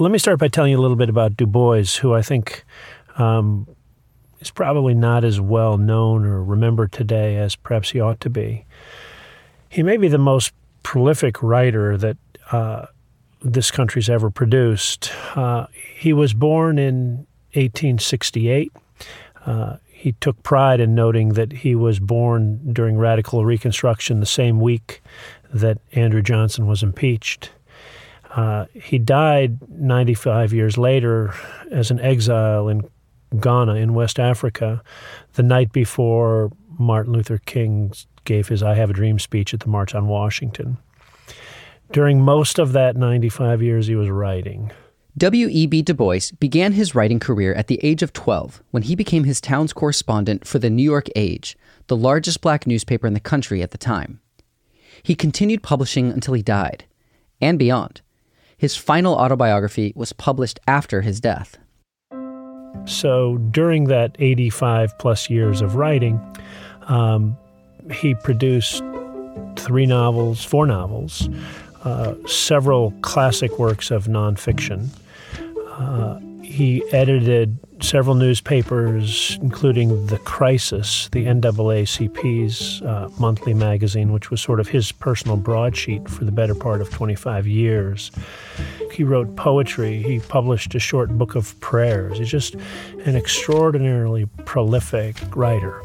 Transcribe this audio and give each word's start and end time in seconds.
Let 0.00 0.12
me 0.12 0.18
start 0.18 0.38
by 0.38 0.48
telling 0.48 0.70
you 0.70 0.78
a 0.78 0.80
little 0.80 0.96
bit 0.96 1.10
about 1.10 1.36
Du 1.36 1.46
Bois, 1.46 1.84
who 2.00 2.14
I 2.14 2.22
think 2.22 2.64
um, 3.18 3.68
is 4.40 4.50
probably 4.50 4.94
not 4.94 5.24
as 5.24 5.42
well 5.42 5.76
known 5.76 6.24
or 6.24 6.42
remembered 6.42 6.90
today 6.90 7.36
as 7.36 7.54
perhaps 7.54 7.90
he 7.90 8.00
ought 8.00 8.18
to 8.20 8.30
be. 8.30 8.64
He 9.68 9.82
may 9.82 9.98
be 9.98 10.08
the 10.08 10.16
most 10.16 10.54
prolific 10.82 11.42
writer 11.42 11.98
that 11.98 12.16
uh, 12.50 12.86
this 13.42 13.70
country's 13.70 14.08
ever 14.08 14.30
produced. 14.30 15.12
Uh, 15.36 15.66
he 15.94 16.14
was 16.14 16.32
born 16.32 16.78
in 16.78 17.26
1868. 17.52 18.72
Uh, 19.44 19.76
he 19.92 20.12
took 20.12 20.42
pride 20.42 20.80
in 20.80 20.94
noting 20.94 21.34
that 21.34 21.52
he 21.52 21.74
was 21.74 22.00
born 22.00 22.72
during 22.72 22.96
radical 22.96 23.44
Reconstruction 23.44 24.20
the 24.20 24.24
same 24.24 24.60
week 24.60 25.02
that 25.52 25.76
Andrew 25.92 26.22
Johnson 26.22 26.66
was 26.66 26.82
impeached. 26.82 27.50
Uh, 28.30 28.66
he 28.74 28.98
died 28.98 29.58
95 29.68 30.52
years 30.52 30.78
later 30.78 31.34
as 31.70 31.90
an 31.90 32.00
exile 32.00 32.68
in 32.68 32.88
Ghana 33.38 33.74
in 33.74 33.94
West 33.94 34.18
Africa 34.18 34.82
the 35.34 35.42
night 35.42 35.72
before 35.72 36.50
Martin 36.78 37.12
Luther 37.12 37.38
King 37.38 37.92
gave 38.24 38.48
his 38.48 38.62
I 38.62 38.74
Have 38.74 38.90
a 38.90 38.94
Dream 38.94 39.18
speech 39.18 39.52
at 39.52 39.60
the 39.60 39.68
March 39.68 39.94
on 39.94 40.06
Washington. 40.06 40.78
During 41.92 42.20
most 42.20 42.58
of 42.58 42.72
that 42.72 42.96
95 42.96 43.62
years, 43.62 43.88
he 43.88 43.96
was 43.96 44.08
writing. 44.08 44.70
W.E.B. 45.18 45.82
Du 45.82 45.92
Bois 45.92 46.30
began 46.38 46.72
his 46.72 46.94
writing 46.94 47.18
career 47.18 47.52
at 47.54 47.66
the 47.66 47.80
age 47.82 48.02
of 48.02 48.12
12 48.12 48.62
when 48.70 48.84
he 48.84 48.94
became 48.94 49.24
his 49.24 49.40
town's 49.40 49.72
correspondent 49.72 50.46
for 50.46 50.60
the 50.60 50.70
New 50.70 50.84
York 50.84 51.08
Age, 51.16 51.58
the 51.88 51.96
largest 51.96 52.40
black 52.40 52.64
newspaper 52.64 53.08
in 53.08 53.14
the 53.14 53.20
country 53.20 53.60
at 53.60 53.72
the 53.72 53.78
time. 53.78 54.20
He 55.02 55.16
continued 55.16 55.64
publishing 55.64 56.12
until 56.12 56.34
he 56.34 56.42
died, 56.42 56.84
and 57.40 57.58
beyond. 57.58 58.02
His 58.60 58.76
final 58.76 59.14
autobiography 59.14 59.94
was 59.96 60.12
published 60.12 60.60
after 60.68 61.00
his 61.00 61.18
death. 61.18 61.56
So 62.84 63.38
during 63.50 63.84
that 63.84 64.14
85 64.18 64.98
plus 64.98 65.30
years 65.30 65.62
of 65.62 65.76
writing, 65.76 66.20
um, 66.82 67.38
he 67.90 68.14
produced 68.16 68.82
three 69.56 69.86
novels, 69.86 70.44
four 70.44 70.66
novels, 70.66 71.30
uh, 71.84 72.14
several 72.26 72.90
classic 73.00 73.58
works 73.58 73.90
of 73.90 74.08
nonfiction. 74.08 74.90
Uh, 75.78 76.18
he 76.42 76.84
edited 76.92 77.56
several 77.82 78.14
newspapers, 78.14 79.38
including 79.42 80.06
The 80.06 80.18
Crisis, 80.18 81.08
the 81.12 81.26
NAACP's 81.26 82.82
uh, 82.82 83.08
monthly 83.18 83.54
magazine, 83.54 84.12
which 84.12 84.30
was 84.30 84.40
sort 84.40 84.60
of 84.60 84.68
his 84.68 84.92
personal 84.92 85.36
broadsheet 85.36 86.08
for 86.08 86.24
the 86.24 86.32
better 86.32 86.54
part 86.54 86.80
of 86.80 86.90
25 86.90 87.46
years. 87.46 88.10
He 88.92 89.04
wrote 89.04 89.36
poetry. 89.36 90.02
He 90.02 90.20
published 90.20 90.74
a 90.74 90.78
short 90.78 91.10
book 91.16 91.34
of 91.34 91.58
prayers. 91.60 92.18
He's 92.18 92.30
just 92.30 92.54
an 93.04 93.16
extraordinarily 93.16 94.26
prolific 94.44 95.16
writer. 95.34 95.82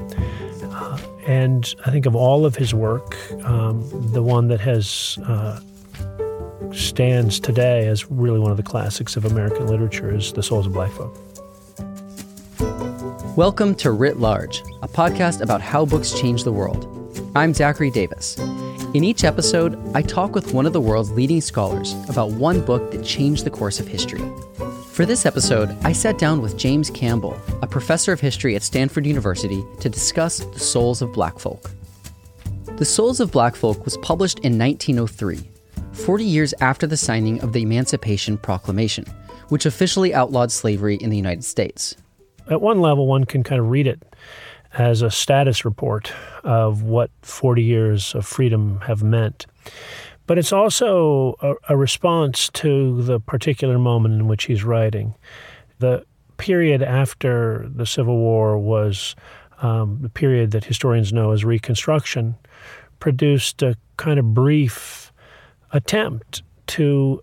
Uh, 0.63 0.99
and 1.25 1.73
I 1.85 1.91
think 1.91 2.05
of 2.05 2.15
all 2.15 2.45
of 2.45 2.55
his 2.55 2.73
work, 2.73 3.15
um, 3.45 4.11
the 4.11 4.21
one 4.21 4.47
that 4.49 4.59
has 4.59 5.17
uh, 5.25 5.59
stands 6.71 7.39
today 7.39 7.87
as 7.87 8.09
really 8.11 8.39
one 8.39 8.51
of 8.51 8.57
the 8.57 8.63
classics 8.63 9.15
of 9.15 9.25
American 9.25 9.67
literature 9.67 10.13
is 10.13 10.33
The 10.33 10.43
Souls 10.43 10.67
of 10.67 10.73
Black 10.73 10.91
Folk. 10.91 11.17
Welcome 13.35 13.75
to 13.75 13.91
Writ 13.91 14.17
Large, 14.17 14.61
a 14.81 14.87
podcast 14.87 15.41
about 15.41 15.59
how 15.59 15.85
books 15.85 16.17
change 16.17 16.45
the 16.45 16.53
world. 16.53 16.87
I'm 17.35 17.53
Zachary 17.53 17.91
Davis. 17.91 18.37
In 18.93 19.03
each 19.03 19.25
episode, 19.25 19.77
I 19.93 20.03
talk 20.03 20.33
with 20.33 20.53
one 20.53 20.65
of 20.65 20.71
the 20.71 20.79
world's 20.79 21.11
leading 21.11 21.41
scholars 21.41 21.97
about 22.07 22.31
one 22.31 22.61
book 22.61 22.91
that 22.91 23.03
changed 23.03 23.43
the 23.43 23.49
course 23.49 23.81
of 23.81 23.89
history. 23.89 24.23
For 24.93 25.05
this 25.05 25.25
episode, 25.25 25.75
I 25.83 25.91
sat 25.91 26.17
down 26.17 26.41
with 26.41 26.55
James 26.55 26.89
Campbell, 26.89 27.37
a 27.61 27.67
professor 27.67 28.13
of 28.13 28.21
history 28.21 28.55
at 28.55 28.63
Stanford 28.63 29.05
University, 29.05 29.65
to 29.81 29.89
discuss 29.89 30.37
The 30.37 30.59
Souls 30.61 31.01
of 31.01 31.11
Black 31.11 31.37
Folk. 31.37 31.71
The 32.77 32.85
Souls 32.85 33.19
of 33.19 33.33
Black 33.33 33.57
Folk 33.57 33.83
was 33.83 33.97
published 33.97 34.39
in 34.39 34.57
1903, 34.57 35.41
40 35.91 36.23
years 36.23 36.53
after 36.61 36.87
the 36.87 36.95
signing 36.95 37.41
of 37.41 37.51
the 37.51 37.63
Emancipation 37.63 38.37
Proclamation, 38.37 39.03
which 39.49 39.65
officially 39.65 40.13
outlawed 40.13 40.53
slavery 40.53 40.95
in 40.95 41.09
the 41.09 41.17
United 41.17 41.43
States 41.43 41.97
at 42.49 42.61
one 42.61 42.81
level, 42.81 43.07
one 43.07 43.25
can 43.25 43.43
kind 43.43 43.59
of 43.59 43.69
read 43.69 43.87
it 43.87 44.03
as 44.73 45.01
a 45.01 45.09
status 45.09 45.63
report 45.63 46.11
of 46.43 46.83
what 46.83 47.09
40 47.21 47.63
years 47.63 48.13
of 48.13 48.25
freedom 48.25 48.79
have 48.81 49.03
meant. 49.03 49.45
But 50.27 50.37
it's 50.37 50.51
also 50.51 51.35
a, 51.41 51.73
a 51.73 51.77
response 51.77 52.49
to 52.49 53.01
the 53.03 53.19
particular 53.19 53.77
moment 53.77 54.15
in 54.15 54.27
which 54.27 54.45
he's 54.45 54.63
writing. 54.63 55.15
The 55.79 56.05
period 56.37 56.81
after 56.81 57.69
the 57.73 57.85
Civil 57.85 58.17
War 58.17 58.57
was 58.57 59.15
um, 59.61 59.99
the 60.01 60.09
period 60.09 60.51
that 60.51 60.65
historians 60.65 61.13
know 61.13 61.31
as 61.31 61.45
Reconstruction, 61.45 62.35
produced 62.99 63.61
a 63.61 63.75
kind 63.97 64.19
of 64.19 64.33
brief 64.33 65.13
attempt 65.71 66.43
to 66.67 67.21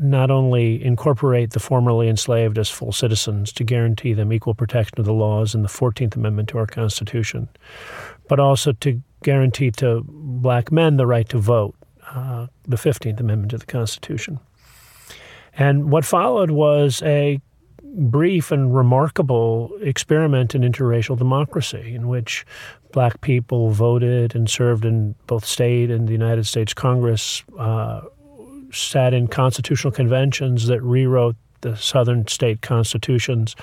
not 0.00 0.30
only 0.30 0.82
incorporate 0.82 1.50
the 1.50 1.60
formerly 1.60 2.08
enslaved 2.08 2.58
as 2.58 2.70
full 2.70 2.92
citizens 2.92 3.52
to 3.52 3.64
guarantee 3.64 4.12
them 4.12 4.32
equal 4.32 4.54
protection 4.54 4.98
of 4.98 5.04
the 5.04 5.12
laws 5.12 5.54
in 5.54 5.62
the 5.62 5.68
14th 5.68 6.16
Amendment 6.16 6.48
to 6.50 6.58
our 6.58 6.66
Constitution, 6.66 7.48
but 8.28 8.38
also 8.38 8.72
to 8.72 9.02
guarantee 9.22 9.70
to 9.72 10.04
black 10.08 10.70
men 10.70 10.96
the 10.96 11.06
right 11.06 11.28
to 11.28 11.38
vote, 11.38 11.74
uh, 12.10 12.46
the 12.64 12.76
15th 12.76 13.20
Amendment 13.20 13.50
to 13.50 13.58
the 13.58 13.66
Constitution. 13.66 14.38
And 15.56 15.90
what 15.90 16.04
followed 16.04 16.50
was 16.50 17.02
a 17.02 17.40
brief 17.82 18.52
and 18.52 18.74
remarkable 18.74 19.72
experiment 19.80 20.54
in 20.54 20.62
interracial 20.62 21.16
democracy 21.16 21.94
in 21.94 22.06
which 22.06 22.46
black 22.92 23.20
people 23.20 23.70
voted 23.70 24.34
and 24.34 24.48
served 24.48 24.84
in 24.84 25.14
both 25.26 25.44
state 25.44 25.90
and 25.90 26.06
the 26.06 26.12
United 26.12 26.46
States 26.46 26.72
Congress 26.74 27.42
uh, 27.58 28.02
sat 28.72 29.14
in 29.14 29.28
constitutional 29.28 29.92
conventions 29.92 30.66
that 30.66 30.82
rewrote 30.82 31.36
the 31.60 31.76
southern 31.76 32.26
state 32.26 32.62
constitutions, 32.62 33.56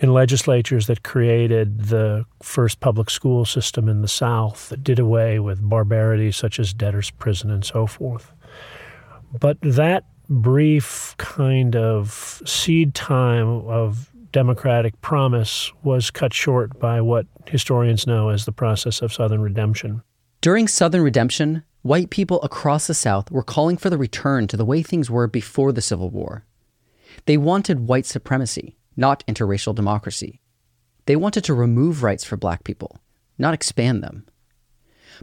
in 0.00 0.12
legislatures 0.12 0.86
that 0.86 1.02
created 1.02 1.86
the 1.86 2.24
first 2.42 2.80
public 2.80 3.10
school 3.10 3.44
system 3.44 3.88
in 3.88 4.00
the 4.00 4.08
South, 4.08 4.68
that 4.68 4.84
did 4.84 4.98
away 4.98 5.40
with 5.40 5.60
barbarities 5.60 6.36
such 6.36 6.60
as 6.60 6.72
debtor's 6.72 7.10
prison 7.10 7.50
and 7.50 7.64
so 7.64 7.86
forth. 7.86 8.32
But 9.38 9.58
that 9.60 10.04
brief 10.28 11.14
kind 11.18 11.74
of 11.74 12.42
seed 12.44 12.94
time 12.94 13.48
of 13.66 14.10
democratic 14.30 15.00
promise 15.00 15.72
was 15.82 16.10
cut 16.10 16.32
short 16.32 16.78
by 16.78 17.00
what 17.00 17.26
historians 17.46 18.06
know 18.06 18.28
as 18.28 18.44
the 18.44 18.52
process 18.52 19.02
of 19.02 19.12
Southern 19.12 19.40
redemption. 19.40 20.02
During 20.48 20.66
Southern 20.66 21.02
redemption, 21.02 21.62
white 21.82 22.08
people 22.08 22.40
across 22.40 22.86
the 22.86 22.94
South 22.94 23.30
were 23.30 23.42
calling 23.42 23.76
for 23.76 23.90
the 23.90 23.98
return 23.98 24.46
to 24.46 24.56
the 24.56 24.64
way 24.64 24.82
things 24.82 25.10
were 25.10 25.26
before 25.26 25.72
the 25.72 25.82
Civil 25.82 26.08
War. 26.08 26.46
They 27.26 27.36
wanted 27.36 27.86
white 27.86 28.06
supremacy, 28.06 28.78
not 28.96 29.22
interracial 29.26 29.74
democracy. 29.74 30.40
They 31.04 31.16
wanted 31.16 31.44
to 31.44 31.52
remove 31.52 32.02
rights 32.02 32.24
for 32.24 32.38
black 32.38 32.64
people, 32.64 32.96
not 33.36 33.52
expand 33.52 34.02
them. 34.02 34.24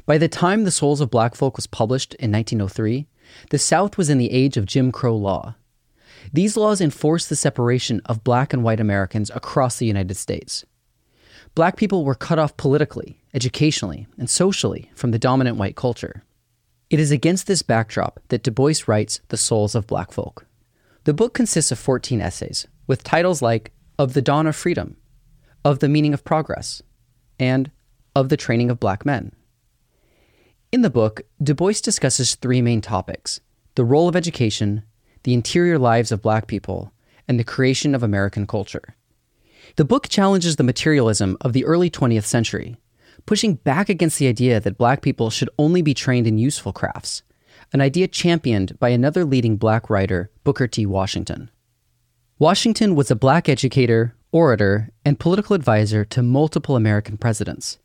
By 0.05 0.19
the 0.19 0.27
time 0.27 0.63
The 0.63 0.69
Souls 0.69 1.01
of 1.01 1.09
Black 1.09 1.33
Folk 1.33 1.55
was 1.55 1.65
published 1.65 2.13
in 2.19 2.31
1903, 2.31 3.07
the 3.49 3.57
South 3.57 3.97
was 3.97 4.11
in 4.11 4.19
the 4.19 4.31
age 4.31 4.57
of 4.57 4.67
Jim 4.67 4.91
Crow 4.91 5.15
law. 5.17 5.55
These 6.33 6.55
laws 6.55 6.81
enforced 6.81 7.29
the 7.29 7.35
separation 7.35 7.99
of 8.05 8.23
black 8.23 8.53
and 8.53 8.63
white 8.63 8.79
Americans 8.79 9.31
across 9.33 9.79
the 9.79 9.87
United 9.87 10.17
States. 10.17 10.65
Black 11.55 11.77
people 11.77 12.03
were 12.03 12.15
cut 12.15 12.37
off 12.37 12.57
politically, 12.57 13.21
educationally, 13.33 14.07
and 14.17 14.29
socially 14.29 14.91
from 14.93 15.11
the 15.11 15.19
dominant 15.19 15.55
white 15.55 15.77
culture. 15.77 16.21
It 16.89 16.99
is 16.99 17.11
against 17.11 17.47
this 17.47 17.61
backdrop 17.61 18.19
that 18.27 18.43
Du 18.43 18.51
Bois 18.51 18.73
writes 18.87 19.21
The 19.29 19.37
Souls 19.37 19.73
of 19.73 19.87
Black 19.87 20.11
Folk. 20.11 20.45
The 21.05 21.13
book 21.13 21.33
consists 21.33 21.71
of 21.71 21.79
14 21.79 22.19
essays, 22.19 22.67
with 22.87 23.05
titles 23.05 23.41
like 23.41 23.71
Of 23.97 24.13
the 24.13 24.21
Dawn 24.21 24.47
of 24.47 24.55
Freedom, 24.57 24.97
Of 25.63 25.79
the 25.79 25.87
Meaning 25.87 26.13
of 26.13 26.25
Progress, 26.25 26.81
and 27.39 27.71
Of 28.13 28.27
the 28.27 28.37
Training 28.37 28.69
of 28.69 28.77
Black 28.77 29.05
Men. 29.05 29.31
In 30.73 30.81
the 30.81 30.89
book, 30.89 31.21
Du 31.41 31.53
Bois 31.53 31.79
discusses 31.81 32.35
three 32.35 32.61
main 32.61 32.81
topics 32.81 33.39
the 33.75 33.85
role 33.85 34.09
of 34.09 34.15
education, 34.17 34.83
the 35.23 35.33
interior 35.33 35.79
lives 35.79 36.11
of 36.11 36.21
black 36.21 36.47
people, 36.47 36.91
and 37.29 37.39
the 37.39 37.45
creation 37.45 37.95
of 37.95 38.03
American 38.03 38.45
culture. 38.45 38.95
The 39.75 39.85
book 39.85 40.07
challenges 40.07 40.55
the 40.55 40.63
materialism 40.63 41.37
of 41.41 41.53
the 41.53 41.65
early 41.65 41.89
20th 41.89 42.25
century, 42.25 42.77
pushing 43.25 43.55
back 43.55 43.89
against 43.89 44.19
the 44.19 44.27
idea 44.27 44.59
that 44.59 44.77
black 44.77 45.01
people 45.01 45.29
should 45.29 45.49
only 45.57 45.81
be 45.81 45.93
trained 45.93 46.27
in 46.27 46.37
useful 46.37 46.73
crafts, 46.73 47.23
an 47.73 47.81
idea 47.81 48.07
championed 48.07 48.77
by 48.79 48.89
another 48.89 49.25
leading 49.25 49.57
black 49.57 49.89
writer, 49.89 50.31
Booker 50.43 50.67
T. 50.67 50.85
Washington. 50.85 51.49
Washington 52.37 52.95
was 52.95 53.09
a 53.09 53.15
black 53.15 53.47
educator, 53.47 54.15
orator, 54.31 54.89
and 55.03 55.19
political 55.19 55.55
advisor 55.55 56.03
to 56.05 56.21
multiple 56.21 56.75
American 56.75 57.17
presidents. 57.17 57.77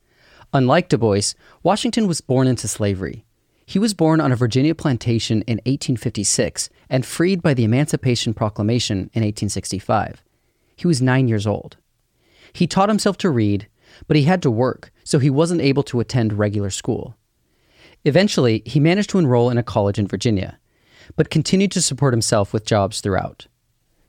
Unlike 0.52 0.88
Du 0.88 0.98
Bois, 0.98 1.34
Washington 1.62 2.08
was 2.08 2.20
born 2.20 2.48
into 2.48 2.66
slavery. 2.66 3.24
He 3.64 3.78
was 3.78 3.94
born 3.94 4.20
on 4.20 4.32
a 4.32 4.36
Virginia 4.36 4.74
plantation 4.74 5.42
in 5.42 5.58
1856 5.58 6.70
and 6.88 7.06
freed 7.06 7.40
by 7.40 7.54
the 7.54 7.62
Emancipation 7.62 8.34
Proclamation 8.34 9.10
in 9.12 9.22
1865. 9.22 10.24
He 10.80 10.86
was 10.86 11.02
nine 11.02 11.28
years 11.28 11.46
old. 11.46 11.76
He 12.54 12.66
taught 12.66 12.88
himself 12.88 13.18
to 13.18 13.28
read, 13.28 13.68
but 14.08 14.16
he 14.16 14.22
had 14.22 14.40
to 14.40 14.50
work, 14.50 14.90
so 15.04 15.18
he 15.18 15.28
wasn't 15.28 15.60
able 15.60 15.82
to 15.82 16.00
attend 16.00 16.32
regular 16.32 16.70
school. 16.70 17.18
Eventually, 18.06 18.62
he 18.64 18.80
managed 18.80 19.10
to 19.10 19.18
enroll 19.18 19.50
in 19.50 19.58
a 19.58 19.62
college 19.62 19.98
in 19.98 20.06
Virginia, 20.06 20.58
but 21.16 21.28
continued 21.28 21.70
to 21.72 21.82
support 21.82 22.14
himself 22.14 22.54
with 22.54 22.64
jobs 22.64 23.02
throughout. 23.02 23.46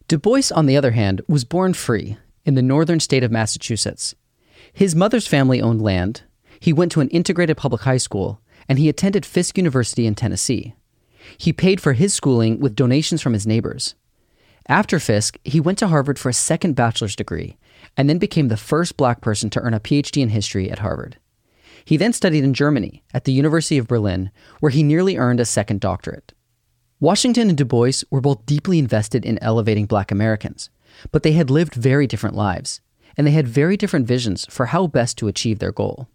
Du 0.08 0.18
Bois, 0.18 0.44
on 0.56 0.66
the 0.66 0.78
other 0.78 0.92
hand, 0.92 1.20
was 1.28 1.44
born 1.44 1.74
free 1.74 2.16
in 2.46 2.56
the 2.56 2.62
northern 2.62 3.02
state 3.02 3.26
of 3.26 3.34
Massachusetts. 3.34 4.16
His 4.72 4.96
mother's 4.96 5.28
family 5.28 5.62
owned 5.62 5.82
land, 5.82 6.24
he 6.62 6.72
went 6.72 6.94
to 6.94 7.02
an 7.02 7.10
integrated 7.10 7.58
public 7.58 7.82
high 7.82 7.98
school, 7.98 8.40
and 8.70 8.80
he 8.80 8.88
attended 8.88 9.26
Fisk 9.26 9.58
University 9.58 10.06
in 10.06 10.16
Tennessee. 10.16 10.74
He 11.38 11.52
paid 11.52 11.82
for 11.82 11.92
his 11.92 12.14
schooling 12.14 12.62
with 12.62 12.78
donations 12.78 13.22
from 13.22 13.34
his 13.34 13.46
neighbors. 13.46 13.96
After 14.68 15.00
Fisk, 15.00 15.38
he 15.44 15.60
went 15.60 15.78
to 15.80 15.88
Harvard 15.88 16.20
for 16.20 16.30
a 16.30 16.34
second 16.34 16.76
bachelor's 16.76 17.16
degree, 17.16 17.58
and 17.98 18.10
then 18.10 18.20
became 18.20 18.48
the 18.48 18.58
first 18.58 18.98
black 18.98 19.22
person 19.22 19.50
to 19.52 19.60
earn 19.60 19.74
a 19.74 19.80
PhD 19.80 20.22
in 20.22 20.30
history 20.30 20.70
at 20.70 20.80
Harvard. 20.80 21.18
He 21.84 21.98
then 21.98 22.14
studied 22.14 22.44
in 22.44 22.54
Germany 22.54 23.04
at 23.14 23.24
the 23.24 23.34
University 23.34 23.78
of 23.78 23.88
Berlin, 23.88 24.32
where 24.60 24.70
he 24.70 24.84
nearly 24.84 25.18
earned 25.18 25.40
a 25.40 25.46
second 25.46 25.82
doctorate. 25.82 26.34
Washington 27.00 27.50
and 27.50 27.58
Du 27.58 27.66
Bois 27.66 28.04
were 28.12 28.22
both 28.22 28.46
deeply 28.46 28.78
invested 28.78 29.26
in 29.26 29.42
elevating 29.42 29.88
black 29.88 30.12
Americans, 30.12 30.70
but 31.12 31.24
they 31.24 31.32
had 31.32 31.50
lived 31.50 31.74
very 31.74 32.06
different 32.06 32.36
lives, 32.36 32.82
and 33.18 33.26
they 33.26 33.32
had 33.32 33.48
very 33.48 33.76
different 33.76 34.08
visions 34.08 34.46
for 34.50 34.68
how 34.68 34.86
best 34.86 35.18
to 35.18 35.28
achieve 35.28 35.58
their 35.58 35.72
goal. 35.72 36.08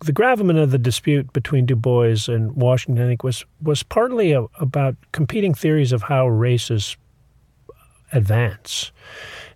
The 0.00 0.12
gravamen 0.12 0.56
of 0.56 0.70
the 0.70 0.78
dispute 0.78 1.32
between 1.32 1.66
Du 1.66 1.76
Bois 1.76 2.16
and 2.28 2.52
Washington, 2.52 3.04
I 3.04 3.08
think, 3.08 3.22
was, 3.22 3.44
was 3.62 3.82
partly 3.82 4.32
a, 4.32 4.46
about 4.58 4.96
competing 5.12 5.54
theories 5.54 5.92
of 5.92 6.02
how 6.02 6.26
races 6.28 6.96
advance. 8.14 8.92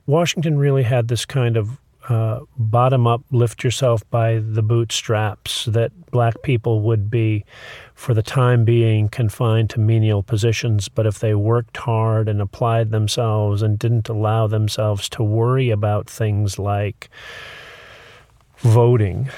Washington 0.06 0.58
really 0.58 0.82
had 0.82 1.08
this 1.08 1.25
kind 1.25 1.56
of 1.56 1.78
uh, 2.08 2.40
bottom 2.56 3.06
up, 3.06 3.22
lift 3.31 3.62
yourself 3.62 4.08
by 4.10 4.38
the 4.38 4.62
bootstraps, 4.62 5.66
that 5.66 5.93
black 6.10 6.43
people 6.43 6.81
would 6.81 7.10
be, 7.10 7.44
for 7.94 8.14
the 8.14 8.22
time 8.22 8.64
being, 8.64 9.08
confined 9.08 9.69
to 9.69 9.78
menial 9.78 10.22
positions. 10.22 10.88
But 10.88 11.06
if 11.06 11.19
they 11.19 11.34
worked 11.34 11.76
hard 11.76 12.28
and 12.28 12.40
applied 12.40 12.90
themselves 12.90 13.60
and 13.60 13.78
didn't 13.78 14.08
allow 14.08 14.46
themselves 14.46 15.08
to 15.11 15.22
worry 15.22 15.69
about 15.69 16.08
things 16.08 16.58
like 16.58 17.11
voting, 18.58 19.28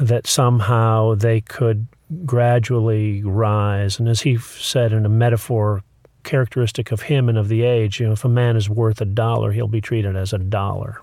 that 0.00 0.26
somehow 0.26 1.14
they 1.14 1.40
could 1.40 1.86
gradually 2.24 3.22
rise. 3.22 4.00
And 4.00 4.08
as 4.08 4.22
he 4.22 4.36
said 4.36 4.92
in 4.92 5.06
a 5.06 5.08
metaphor 5.08 5.84
characteristic 6.26 6.92
of 6.92 7.02
him 7.02 7.30
and 7.30 7.38
of 7.38 7.48
the 7.48 7.62
age, 7.62 7.98
you 7.98 8.06
know, 8.06 8.12
if 8.12 8.24
a 8.24 8.28
man 8.28 8.56
is 8.56 8.68
worth 8.68 9.00
a 9.00 9.06
dollar, 9.06 9.52
he'll 9.52 9.68
be 9.68 9.80
treated 9.80 10.14
as 10.14 10.34
a 10.34 10.38
dollar. 10.38 11.00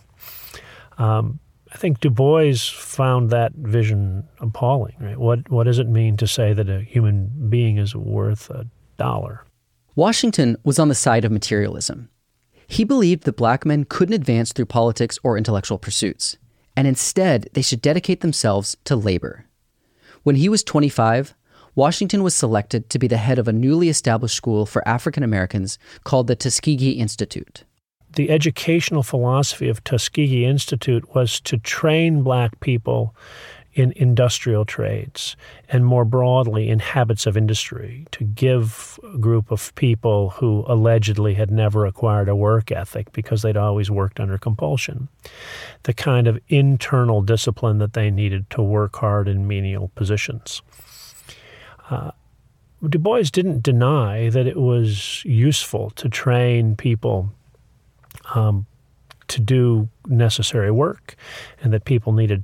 Um, 1.00 1.40
I 1.74 1.78
think 1.78 2.00
Du 2.00 2.12
Bois 2.12 2.54
found 2.54 3.32
that 3.32 3.54
vision 3.54 4.28
appalling. 4.40 4.96
Right? 5.00 5.18
What 5.18 5.50
what 5.50 5.64
does 5.64 5.80
it 5.80 5.88
mean 5.88 6.18
to 6.18 6.28
say 6.28 6.54
that 6.54 6.70
a 6.70 6.82
human 6.82 7.50
being 7.50 7.78
is 7.78 7.96
worth 7.96 8.52
a 8.52 8.68
dollar? 8.98 9.44
Washington 9.96 10.58
was 10.64 10.78
on 10.78 10.90
the 10.90 10.96
side 10.96 11.26
of 11.26 11.32
materialism. 11.32 12.10
He 12.68 12.84
believed 12.84 13.24
that 13.24 13.38
black 13.38 13.66
men 13.66 13.86
couldn't 13.86 14.14
advance 14.14 14.52
through 14.52 14.66
politics 14.68 15.20
or 15.24 15.38
intellectual 15.38 15.78
pursuits, 15.78 16.38
and 16.76 16.88
instead 16.88 17.50
they 17.54 17.62
should 17.62 17.82
dedicate 17.82 18.22
themselves 18.22 18.78
to 18.86 18.96
labor. 18.96 19.46
When 20.24 20.36
he 20.36 20.50
was 20.50 20.64
25, 20.64 21.36
Washington 21.76 22.24
was 22.24 22.36
selected 22.36 22.90
to 22.90 23.00
be 23.00 23.08
the 23.08 23.18
head 23.18 23.40
of 23.40 23.48
a 23.48 23.54
newly 23.54 23.90
established 23.90 24.36
school 24.36 24.66
for 24.66 24.88
African 24.88 25.24
Americans 25.24 25.80
called 26.04 26.28
the 26.28 26.36
Tuskegee 26.36 26.92
Institute 26.92 27.64
the 28.16 28.30
educational 28.30 29.04
philosophy 29.04 29.70
of 29.70 29.84
Tuskegee 29.84 30.46
Institute 30.46 31.16
was 31.16 31.40
to 31.42 31.58
train 31.58 32.22
black 32.24 32.60
people 32.60 33.16
in 33.74 33.92
industrial 33.96 34.66
trades 34.66 35.36
and 35.68 35.84
more 35.84 36.06
broadly 36.06 36.70
in 36.70 36.78
habits 36.78 37.26
of 37.26 37.36
industry, 37.36 38.06
to 38.12 38.24
give 38.24 39.00
a 39.16 39.18
group 39.18 39.50
of 39.50 39.74
people 39.74 40.30
who 40.30 40.64
allegedly 40.68 41.34
had 41.34 41.50
never 41.50 41.88
acquired 41.88 42.30
a 42.30 42.36
work 42.36 42.72
ethic 42.72 43.12
because 43.14 43.42
they'd 43.42 43.58
always 43.58 43.90
worked 43.90 44.20
under 44.20 44.38
compulsion 44.38 45.08
the 45.84 45.94
kind 45.94 46.28
of 46.28 46.40
internal 46.50 47.24
discipline 47.24 47.80
that 47.80 47.94
they 47.94 48.12
needed 48.12 48.48
to 48.52 48.62
work 48.62 48.96
hard 48.98 49.28
in 49.28 49.48
menial 49.48 49.92
positions. 49.96 50.62
Uh, 51.90 52.12
Du 52.88 53.00
Bois 53.00 53.24
didn't 53.32 53.64
deny 53.64 54.30
that 54.30 54.46
it 54.46 54.58
was 54.58 55.24
useful 55.24 55.90
to 55.92 56.10
train 56.10 56.76
people 56.76 57.30
um, 58.36 58.66
to 59.30 59.40
do 59.40 59.88
necessary 60.08 60.72
work 60.72 61.16
and 61.62 61.72
that 61.72 61.86
people 61.86 62.12
needed 62.12 62.44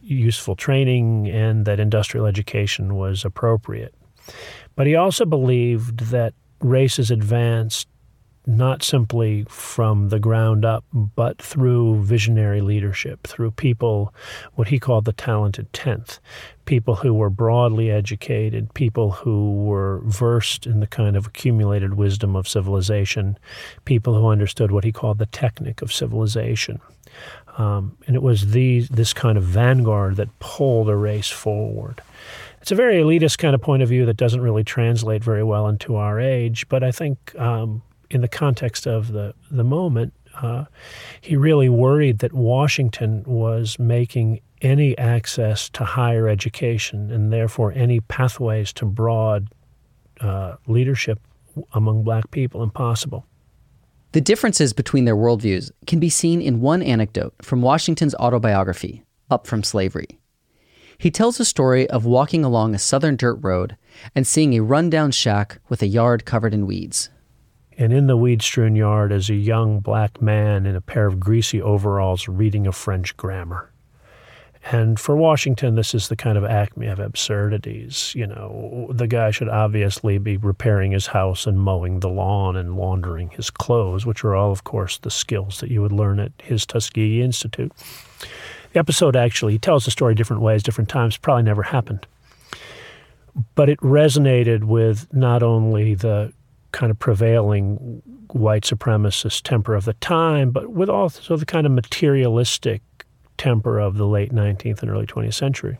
useful 0.00 0.56
training 0.56 1.28
and 1.28 1.64
that 1.66 1.80
industrial 1.80 2.26
education 2.26 2.96
was 2.96 3.24
appropriate. 3.24 3.94
But 4.76 4.86
he 4.86 4.94
also 4.94 5.24
believed 5.24 5.98
that 6.10 6.34
races 6.60 7.10
advanced 7.10 7.88
not 8.46 8.82
simply 8.82 9.44
from 9.48 10.08
the 10.08 10.18
ground 10.18 10.64
up, 10.64 10.84
but 10.92 11.40
through 11.40 12.02
visionary 12.02 12.60
leadership, 12.60 13.26
through 13.26 13.50
people, 13.50 14.14
what 14.54 14.68
he 14.68 14.78
called 14.78 15.04
the 15.04 15.12
talented 15.12 15.70
tenth, 15.72 16.18
people 16.64 16.96
who 16.96 17.12
were 17.12 17.30
broadly 17.30 17.90
educated, 17.90 18.72
people 18.74 19.10
who 19.10 19.54
were 19.56 20.00
versed 20.04 20.66
in 20.66 20.80
the 20.80 20.86
kind 20.86 21.16
of 21.16 21.26
accumulated 21.26 21.94
wisdom 21.94 22.34
of 22.34 22.48
civilization, 22.48 23.38
people 23.84 24.14
who 24.14 24.26
understood 24.28 24.70
what 24.70 24.84
he 24.84 24.92
called 24.92 25.18
the 25.18 25.26
technic 25.26 25.82
of 25.82 25.92
civilization. 25.92 26.80
Um, 27.58 27.96
and 28.06 28.16
it 28.16 28.22
was 28.22 28.52
these, 28.52 28.88
this 28.88 29.12
kind 29.12 29.36
of 29.36 29.44
vanguard 29.44 30.16
that 30.16 30.38
pulled 30.38 30.88
a 30.88 30.96
race 30.96 31.28
forward. 31.28 32.00
It's 32.62 32.70
a 32.70 32.74
very 32.74 32.96
elitist 32.96 33.38
kind 33.38 33.54
of 33.54 33.60
point 33.60 33.82
of 33.82 33.88
view 33.88 34.06
that 34.06 34.16
doesn't 34.16 34.40
really 34.40 34.64
translate 34.64 35.24
very 35.24 35.42
well 35.42 35.66
into 35.66 35.96
our 35.96 36.20
age, 36.20 36.68
but 36.68 36.82
I 36.82 36.92
think 36.92 37.34
um, 37.38 37.82
in 38.10 38.20
the 38.20 38.28
context 38.28 38.86
of 38.86 39.12
the, 39.12 39.34
the 39.50 39.64
moment, 39.64 40.12
uh, 40.42 40.64
he 41.20 41.36
really 41.36 41.68
worried 41.68 42.18
that 42.20 42.32
Washington 42.32 43.22
was 43.26 43.78
making 43.78 44.40
any 44.62 44.96
access 44.98 45.68
to 45.70 45.84
higher 45.84 46.28
education 46.28 47.10
and 47.10 47.32
therefore 47.32 47.72
any 47.72 48.00
pathways 48.00 48.72
to 48.74 48.84
broad 48.84 49.48
uh, 50.20 50.56
leadership 50.66 51.18
among 51.72 52.02
black 52.02 52.30
people 52.30 52.62
impossible. 52.62 53.26
The 54.12 54.20
differences 54.20 54.72
between 54.72 55.04
their 55.04 55.16
worldviews 55.16 55.70
can 55.86 56.00
be 56.00 56.10
seen 56.10 56.42
in 56.42 56.60
one 56.60 56.82
anecdote 56.82 57.34
from 57.40 57.62
Washington's 57.62 58.14
autobiography, 58.16 59.04
Up 59.30 59.46
from 59.46 59.62
Slavery. 59.62 60.18
He 60.98 61.10
tells 61.10 61.40
a 61.40 61.44
story 61.44 61.88
of 61.88 62.04
walking 62.04 62.44
along 62.44 62.74
a 62.74 62.78
southern 62.78 63.16
dirt 63.16 63.38
road 63.40 63.76
and 64.14 64.26
seeing 64.26 64.52
a 64.52 64.62
rundown 64.62 65.12
shack 65.12 65.58
with 65.68 65.80
a 65.80 65.86
yard 65.86 66.26
covered 66.26 66.52
in 66.52 66.66
weeds 66.66 67.08
and 67.80 67.94
in 67.94 68.08
the 68.08 68.16
weed 68.16 68.42
strewn 68.42 68.76
yard 68.76 69.10
is 69.10 69.30
a 69.30 69.34
young 69.34 69.80
black 69.80 70.20
man 70.20 70.66
in 70.66 70.76
a 70.76 70.82
pair 70.82 71.06
of 71.06 71.18
greasy 71.18 71.62
overalls 71.62 72.28
reading 72.28 72.66
a 72.66 72.72
French 72.72 73.16
grammar. 73.16 73.70
And 74.70 75.00
for 75.00 75.16
Washington, 75.16 75.76
this 75.76 75.94
is 75.94 76.08
the 76.08 76.14
kind 76.14 76.36
of 76.36 76.44
acme 76.44 76.88
of 76.88 76.98
absurdities. 76.98 78.12
You 78.14 78.26
know, 78.26 78.90
the 78.92 79.06
guy 79.06 79.30
should 79.30 79.48
obviously 79.48 80.18
be 80.18 80.36
repairing 80.36 80.92
his 80.92 81.06
house 81.06 81.46
and 81.46 81.58
mowing 81.58 82.00
the 82.00 82.10
lawn 82.10 82.54
and 82.54 82.76
laundering 82.76 83.30
his 83.30 83.48
clothes, 83.48 84.04
which 84.04 84.24
are 84.24 84.36
all, 84.36 84.52
of 84.52 84.64
course, 84.64 84.98
the 84.98 85.10
skills 85.10 85.60
that 85.60 85.70
you 85.70 85.80
would 85.80 85.90
learn 85.90 86.20
at 86.20 86.32
his 86.42 86.66
Tuskegee 86.66 87.22
Institute. 87.22 87.72
The 88.74 88.78
episode 88.78 89.16
actually 89.16 89.58
tells 89.58 89.86
the 89.86 89.90
story 89.90 90.14
different 90.14 90.42
ways, 90.42 90.62
different 90.62 90.90
times, 90.90 91.16
probably 91.16 91.44
never 91.44 91.62
happened. 91.62 92.06
But 93.54 93.70
it 93.70 93.80
resonated 93.80 94.64
with 94.64 95.10
not 95.14 95.42
only 95.42 95.94
the 95.94 96.34
kind 96.72 96.90
of 96.90 96.98
prevailing 96.98 98.02
white 98.28 98.62
supremacist 98.62 99.42
temper 99.42 99.74
of 99.74 99.84
the 99.84 99.94
time, 99.94 100.50
but 100.50 100.70
with 100.70 100.88
also 100.88 101.36
the 101.36 101.46
kind 101.46 101.66
of 101.66 101.72
materialistic 101.72 102.82
temper 103.38 103.78
of 103.78 103.96
the 103.96 104.06
late 104.06 104.32
19th 104.32 104.82
and 104.82 104.90
early 104.90 105.06
20th 105.06 105.34
century. 105.34 105.78